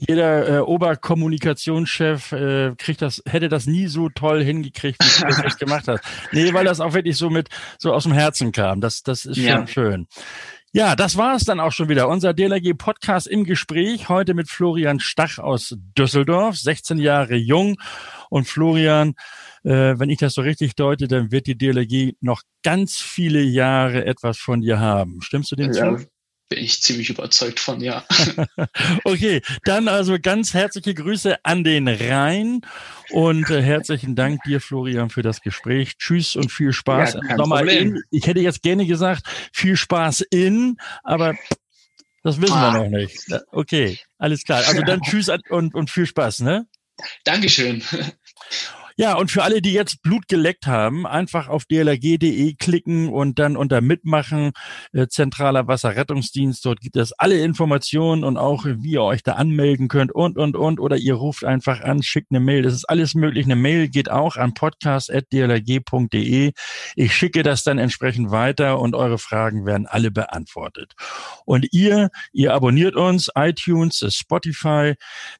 jeder 0.08 0.48
äh, 0.48 0.60
Oberkommunikationschef 0.60 2.32
äh, 2.32 2.74
kriegt 2.78 3.02
das, 3.02 3.22
hätte 3.26 3.48
das 3.48 3.66
nie 3.66 3.88
so 3.88 4.08
toll 4.08 4.42
hingekriegt, 4.42 4.98
wie 5.02 5.34
du 5.34 5.42
das 5.42 5.56
gemacht 5.58 5.88
hast. 5.88 6.02
Nee, 6.30 6.52
weil 6.54 6.64
das 6.64 6.80
auch 6.80 6.94
wirklich 6.94 7.16
so 7.16 7.30
mit 7.30 7.48
so 7.78 7.92
aus 7.92 8.04
dem 8.04 8.12
Herzen 8.12 8.52
kam. 8.52 8.80
Das, 8.80 9.02
das 9.02 9.24
ist 9.24 9.36
schon 9.36 9.44
ja. 9.44 9.66
schön. 9.66 10.06
Ja, 10.74 10.96
das 10.96 11.18
war 11.18 11.36
es 11.36 11.44
dann 11.44 11.60
auch 11.60 11.72
schon 11.72 11.90
wieder. 11.90 12.08
Unser 12.08 12.32
DLRG 12.32 12.72
Podcast 12.72 13.26
im 13.26 13.44
Gespräch. 13.44 14.08
Heute 14.08 14.32
mit 14.32 14.48
Florian 14.48 15.00
Stach 15.00 15.38
aus 15.38 15.76
Düsseldorf, 15.98 16.56
16 16.56 16.96
Jahre 16.96 17.34
jung. 17.34 17.76
Und 18.30 18.48
Florian, 18.48 19.12
äh, 19.64 19.98
wenn 19.98 20.08
ich 20.08 20.16
das 20.16 20.32
so 20.32 20.40
richtig 20.40 20.74
deute, 20.74 21.08
dann 21.08 21.30
wird 21.30 21.46
die 21.46 21.58
DLRG 21.58 22.14
noch 22.22 22.40
ganz 22.62 22.96
viele 22.96 23.42
Jahre 23.42 24.06
etwas 24.06 24.38
von 24.38 24.62
dir 24.62 24.80
haben. 24.80 25.20
Stimmst 25.20 25.52
du 25.52 25.56
dem 25.56 25.72
ja, 25.74 25.98
zu? 25.98 26.06
Bin 26.52 26.62
ich 26.62 26.82
ziemlich 26.82 27.08
überzeugt 27.08 27.60
von, 27.60 27.80
ja. 27.80 28.04
okay, 29.04 29.40
dann 29.64 29.88
also 29.88 30.18
ganz 30.20 30.52
herzliche 30.52 30.92
Grüße 30.92 31.42
an 31.44 31.64
den 31.64 31.88
Rhein 31.88 32.60
und 33.08 33.48
äh, 33.48 33.62
herzlichen 33.62 34.14
Dank 34.14 34.42
dir, 34.42 34.60
Florian, 34.60 35.08
für 35.08 35.22
das 35.22 35.40
Gespräch. 35.40 35.96
Tschüss 35.96 36.36
und 36.36 36.52
viel 36.52 36.74
Spaß. 36.74 37.14
Ja, 37.14 37.36
Nochmal 37.36 37.68
in, 37.70 38.02
ich 38.10 38.26
hätte 38.26 38.40
jetzt 38.40 38.62
gerne 38.62 38.84
gesagt, 38.84 39.26
viel 39.50 39.76
Spaß 39.76 40.26
in, 40.30 40.76
aber 41.02 41.36
das 42.22 42.38
wissen 42.38 42.52
ah. 42.52 42.74
wir 42.74 42.82
noch 42.82 42.90
nicht. 42.90 43.18
Okay, 43.50 43.98
alles 44.18 44.44
klar. 44.44 44.62
Also 44.66 44.82
dann 44.82 45.00
tschüss 45.08 45.30
und, 45.48 45.74
und 45.74 45.88
viel 45.88 46.06
Spaß, 46.06 46.40
ne? 46.40 46.66
Dankeschön. 47.24 47.82
Ja, 48.96 49.16
und 49.16 49.30
für 49.30 49.42
alle, 49.42 49.62
die 49.62 49.72
jetzt 49.72 50.02
Blut 50.02 50.28
geleckt 50.28 50.66
haben, 50.66 51.06
einfach 51.06 51.48
auf 51.48 51.64
dlrg.de 51.64 52.54
klicken 52.54 53.08
und 53.08 53.38
dann 53.38 53.56
unter 53.56 53.80
Mitmachen, 53.80 54.52
äh, 54.92 55.06
zentraler 55.08 55.66
Wasserrettungsdienst. 55.66 56.64
Dort 56.64 56.80
gibt 56.80 56.96
es 56.96 57.12
alle 57.12 57.42
Informationen 57.42 58.24
und 58.24 58.36
auch, 58.36 58.64
wie 58.66 58.92
ihr 58.92 59.02
euch 59.02 59.22
da 59.22 59.32
anmelden 59.32 59.88
könnt 59.88 60.12
und, 60.12 60.36
und, 60.36 60.56
und. 60.56 60.78
Oder 60.80 60.96
ihr 60.96 61.14
ruft 61.14 61.44
einfach 61.44 61.80
an, 61.80 62.02
schickt 62.02 62.30
eine 62.30 62.40
Mail. 62.40 62.62
Das 62.62 62.74
ist 62.74 62.84
alles 62.84 63.14
möglich. 63.14 63.46
Eine 63.46 63.56
Mail 63.56 63.88
geht 63.88 64.10
auch 64.10 64.36
an 64.36 64.54
podcast.dlrg.de. 64.54 66.52
Ich 66.96 67.16
schicke 67.16 67.42
das 67.42 67.62
dann 67.64 67.78
entsprechend 67.78 68.30
weiter 68.30 68.78
und 68.78 68.94
eure 68.94 69.18
Fragen 69.18 69.64
werden 69.66 69.86
alle 69.86 70.10
beantwortet. 70.10 70.92
Und 71.44 71.66
ihr, 71.72 72.10
ihr 72.32 72.52
abonniert 72.54 72.96
uns, 72.96 73.30
iTunes, 73.34 74.04
Spotify, 74.08 74.94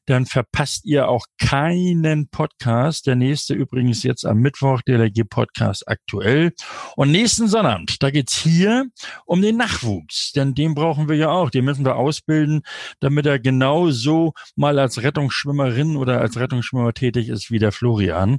dann 0.05 0.25
verpasst 0.25 0.85
ihr 0.85 1.07
auch 1.07 1.25
keinen 1.39 2.29
Podcast. 2.29 3.07
Der 3.07 3.15
nächste 3.15 3.42
nächste 3.43 3.55
übrigens 3.55 4.03
jetzt 4.03 4.25
am 4.25 4.37
Mittwoch, 4.37 4.81
der 4.83 4.99
LG 4.99 5.25
Podcast 5.29 5.85
aktuell. 5.89 6.53
Und 6.95 7.11
nächsten 7.11 7.49
Sonnabend, 7.49 8.01
da 8.01 8.09
geht's 8.09 8.37
hier 8.37 8.85
um 9.25 9.41
den 9.41 9.57
Nachwuchs, 9.57 10.31
denn 10.31 10.53
den 10.53 10.75
brauchen 10.75 11.09
wir 11.09 11.17
ja 11.17 11.29
auch. 11.29 11.49
Den 11.49 11.65
müssen 11.65 11.83
wir 11.83 11.97
ausbilden, 11.97 12.61
damit 13.01 13.25
er 13.25 13.39
genauso 13.39 14.31
mal 14.55 14.79
als 14.79 15.03
Rettungsschwimmerin 15.03 15.97
oder 15.97 16.21
als 16.21 16.37
Rettungsschwimmer 16.37 16.93
tätig 16.93 17.27
ist 17.27 17.51
wie 17.51 17.59
der 17.59 17.73
Florian. 17.73 18.37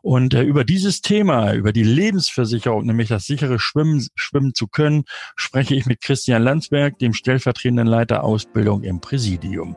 Und 0.00 0.32
äh, 0.34 0.42
über 0.42 0.62
dieses 0.62 1.00
Thema, 1.00 1.52
über 1.52 1.72
die 1.72 1.82
Lebensversicherung, 1.82 2.86
nämlich 2.86 3.08
das 3.08 3.24
sichere 3.24 3.58
Schwimmen, 3.58 4.06
schwimmen 4.14 4.54
zu 4.54 4.68
können, 4.68 5.06
spreche 5.34 5.74
ich 5.74 5.86
mit 5.86 6.02
Christian 6.02 6.44
Landsberg, 6.44 7.00
dem 7.00 7.14
stellvertretenden 7.14 7.88
Leiter 7.88 8.22
Ausbildung 8.22 8.84
im 8.84 9.00
Präsidium. 9.00 9.76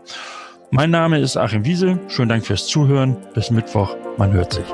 Mein 0.71 0.91
Name 0.91 1.17
ist 1.19 1.35
Achim 1.35 1.65
Wiese. 1.65 1.99
Schönen 2.09 2.29
Dank 2.29 2.45
fürs 2.45 2.67
Zuhören. 2.67 3.17
Bis 3.33 3.49
Mittwoch. 3.49 3.95
Man 4.17 4.31
hört 4.33 4.53
sich. 4.53 4.65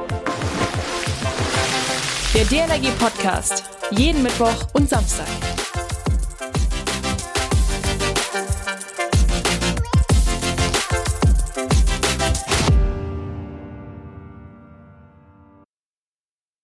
Der 2.33 2.43
DLRG 2.43 2.91
Podcast. 2.99 3.63
Jeden 3.91 4.21
Mittwoch 4.21 4.67
und 4.73 4.89
Samstag. 4.89 5.27